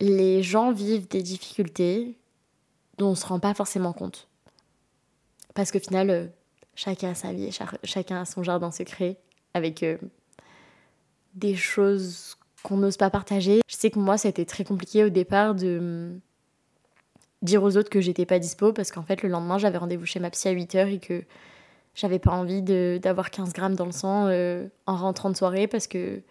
les 0.00 0.42
gens 0.42 0.72
vivent 0.72 1.08
des 1.08 1.22
difficultés 1.22 2.18
dont 2.98 3.08
on 3.08 3.14
se 3.14 3.26
rend 3.26 3.40
pas 3.40 3.54
forcément 3.54 3.92
compte. 3.92 4.28
Parce 5.54 5.72
qu'au 5.72 5.80
final, 5.80 6.10
euh, 6.10 6.26
chacun 6.74 7.10
a 7.10 7.14
sa 7.14 7.32
vie, 7.32 7.50
chacun 7.84 8.20
a 8.20 8.24
son 8.24 8.42
jardin 8.42 8.70
secret 8.70 9.18
avec 9.54 9.82
euh, 9.82 9.96
des 11.34 11.54
choses 11.54 12.36
qu'on 12.62 12.76
n'ose 12.76 12.96
pas 12.96 13.10
partager. 13.10 13.60
Je 13.68 13.76
sais 13.76 13.90
que 13.90 13.98
moi, 13.98 14.18
ça 14.18 14.28
a 14.28 14.30
été 14.30 14.44
très 14.44 14.64
compliqué 14.64 15.04
au 15.04 15.08
départ 15.08 15.54
de 15.54 16.18
dire 17.42 17.62
aux 17.62 17.76
autres 17.76 17.90
que 17.90 18.00
j'étais 18.00 18.26
pas 18.26 18.38
dispo 18.38 18.72
parce 18.72 18.90
qu'en 18.90 19.02
fait 19.02 19.22
le 19.22 19.28
lendemain 19.28 19.58
j'avais 19.58 19.78
rendez-vous 19.78 20.06
chez 20.06 20.20
ma 20.20 20.30
psy 20.30 20.48
à 20.48 20.54
8h 20.54 20.88
et 20.88 20.98
que 20.98 21.22
j'avais 21.94 22.18
pas 22.18 22.32
envie 22.32 22.62
d'avoir 22.62 23.30
15 23.30 23.52
grammes 23.52 23.74
dans 23.74 23.86
le 23.86 23.92
sang 23.92 24.26
euh, 24.26 24.66
en 24.86 24.96
rentrant 24.96 25.30
de 25.30 25.36
soirée 25.36 25.66
parce 25.66 25.86
que 25.86 26.22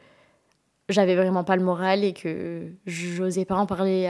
j'avais 0.90 1.16
vraiment 1.16 1.44
pas 1.44 1.56
le 1.56 1.64
moral 1.64 2.04
et 2.04 2.14
que 2.14 2.72
j'osais 2.86 3.46
pas 3.46 3.56
en 3.56 3.66
parler 3.66 4.10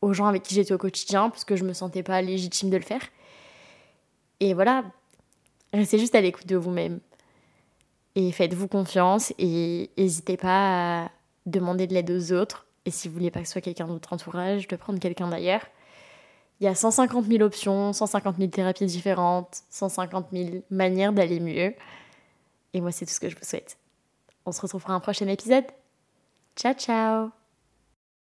aux 0.00 0.12
gens 0.12 0.26
avec 0.26 0.42
qui 0.42 0.54
j'étais 0.54 0.72
au 0.72 0.78
quotidien 0.78 1.30
parce 1.30 1.44
que 1.44 1.56
je 1.56 1.64
me 1.64 1.72
sentais 1.72 2.02
pas 2.02 2.22
légitime 2.22 2.70
de 2.70 2.76
le 2.76 2.82
faire. 2.82 3.02
Et 4.40 4.54
voilà, 4.54 4.84
restez 5.72 5.98
juste 5.98 6.14
à 6.14 6.20
l'écoute 6.20 6.46
de 6.46 6.56
vous-même. 6.56 7.00
Et 8.14 8.32
faites-vous 8.32 8.68
confiance 8.68 9.32
et 9.38 9.90
n'hésitez 9.98 10.36
pas 10.36 11.04
à 11.04 11.10
demander 11.46 11.86
de 11.86 11.94
l'aide 11.94 12.10
aux 12.10 12.32
autres. 12.32 12.66
Et 12.84 12.90
si 12.90 13.08
vous 13.08 13.14
voulez 13.14 13.30
pas 13.30 13.40
que 13.40 13.46
ce 13.46 13.52
soit 13.52 13.60
quelqu'un 13.60 13.86
de 13.86 13.92
votre 13.92 14.12
entourage, 14.12 14.66
de 14.66 14.76
prendre 14.76 14.98
quelqu'un 14.98 15.28
d'ailleurs. 15.28 15.66
Il 16.60 16.64
y 16.64 16.66
a 16.66 16.74
150 16.74 17.26
000 17.26 17.42
options, 17.44 17.92
150 17.92 18.36
000 18.36 18.48
thérapies 18.50 18.86
différentes, 18.86 19.62
150 19.70 20.28
000 20.32 20.48
manières 20.70 21.12
d'aller 21.12 21.38
mieux. 21.38 21.74
Et 22.74 22.80
moi, 22.80 22.90
c'est 22.90 23.06
tout 23.06 23.12
ce 23.12 23.20
que 23.20 23.28
je 23.28 23.36
vous 23.36 23.44
souhaite. 23.44 23.78
On 24.44 24.52
se 24.52 24.60
retrouve 24.60 24.82
pour 24.82 24.90
un 24.90 25.00
prochain 25.00 25.28
épisode. 25.28 25.64
Ciao, 26.58 26.74
ciao 26.74 27.37